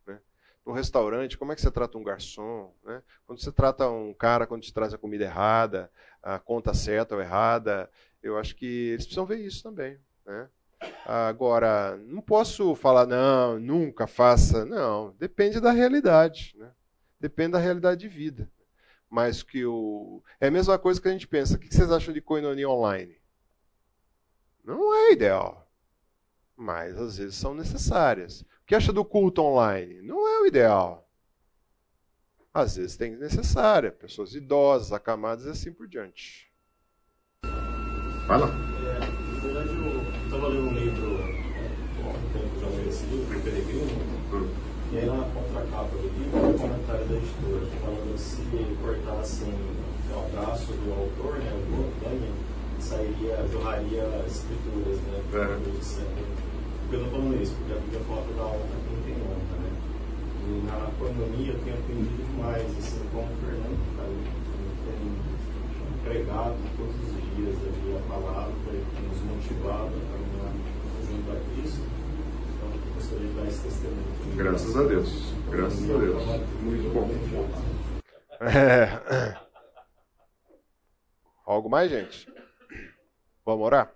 [0.05, 0.19] Né?
[0.65, 2.73] No restaurante, como é que você trata um garçom?
[2.83, 3.01] Né?
[3.25, 5.89] Quando você trata um cara quando te traz a comida errada,
[6.21, 7.89] a conta certa ou errada,
[8.21, 9.97] eu acho que eles precisam ver isso também.
[10.25, 10.49] Né?
[11.05, 14.65] Agora, não posso falar, não, nunca faça.
[14.65, 16.53] Não, depende da realidade.
[16.57, 16.69] Né?
[17.19, 18.49] Depende da realidade de vida
[19.09, 20.21] mas que o.
[20.39, 21.55] É a mesma coisa que a gente pensa.
[21.55, 23.15] O que vocês acham de coinonia online?
[24.63, 25.67] Não é ideal.
[26.55, 28.41] Mas às vezes são necessárias.
[28.41, 30.01] O que acha do culto online?
[30.01, 31.09] Não é o ideal.
[32.53, 33.91] Às vezes tem necessária.
[33.91, 36.51] Pessoas idosas, acamadas e assim por diante.
[38.27, 38.47] Vai lá.
[38.47, 43.41] É, na verdade, eu estava lendo um livro, há um tempo já li esse livro,
[43.41, 44.69] Peregrino.
[44.91, 48.41] E aí na contracapa do livro, o comentário da editora, falando que se
[48.81, 52.33] cortassem o abraço do autor, né, o Daniel,
[52.79, 55.69] sairia, jorraria escrituras, né, É.
[55.69, 56.25] de sangue.
[56.25, 57.53] Por que eu tô falando isso?
[57.53, 59.71] Porque a Bíblia fala da honra quem tem honra, né?
[60.49, 64.25] E na coinonia eu tenho aprendido demais, assim, como o Fernando, cara, ele
[64.89, 65.05] tem
[66.01, 70.53] pregado todos os dias ali a palavra, ele tem nos motivado a caminhar
[71.05, 71.85] junto a Cristo.
[74.35, 75.09] Graças a Deus.
[75.49, 76.23] Graças a Deus.
[76.61, 77.09] Muito bom.
[78.41, 79.39] É.
[81.45, 82.31] Algo mais, gente?
[83.45, 83.95] Vamos orar?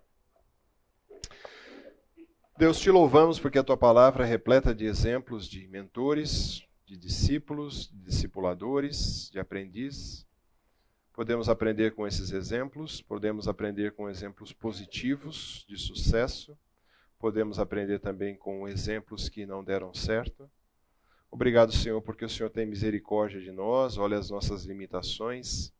[2.58, 7.90] Deus, te louvamos porque a tua palavra é repleta de exemplos de mentores, de discípulos,
[7.92, 10.26] de discipuladores, de aprendizes.
[11.14, 16.58] Podemos aprender com esses exemplos, podemos aprender com exemplos positivos de sucesso,
[17.24, 20.52] podemos aprender também com exemplos que não deram certo.
[21.32, 25.72] Obrigado, Senhor, porque o Senhor tem misericórdia de nós, olha as nossas limitações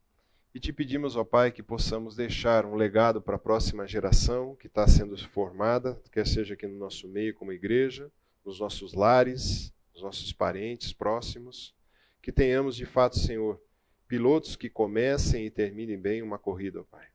[0.56, 4.68] e te pedimos, ó Pai, que possamos deixar um legado para a próxima geração que
[4.68, 8.10] está sendo formada, quer seja aqui no nosso meio como igreja,
[8.46, 11.76] nos nossos lares, nos nossos parentes próximos,
[12.22, 13.62] que tenhamos de fato, Senhor,
[14.08, 17.13] pilotos que comecem e terminem bem uma corrida, ó Pai.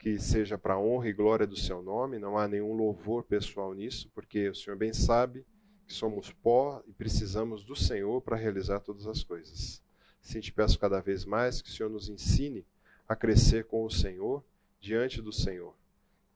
[0.00, 3.74] Que seja para a honra e glória do Seu nome, não há nenhum louvor pessoal
[3.74, 5.44] nisso, porque o Senhor bem sabe
[5.86, 9.82] que somos pó e precisamos do Senhor para realizar todas as coisas.
[10.22, 12.64] Sim, te peço cada vez mais que o Senhor nos ensine
[13.06, 14.42] a crescer com o Senhor,
[14.80, 15.74] diante do Senhor.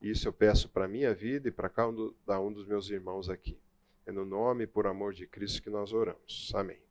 [0.02, 3.56] Isso eu peço para a minha vida e para cada um dos meus irmãos aqui.
[4.04, 6.52] É no nome e por amor de Cristo que nós oramos.
[6.54, 6.83] Amém.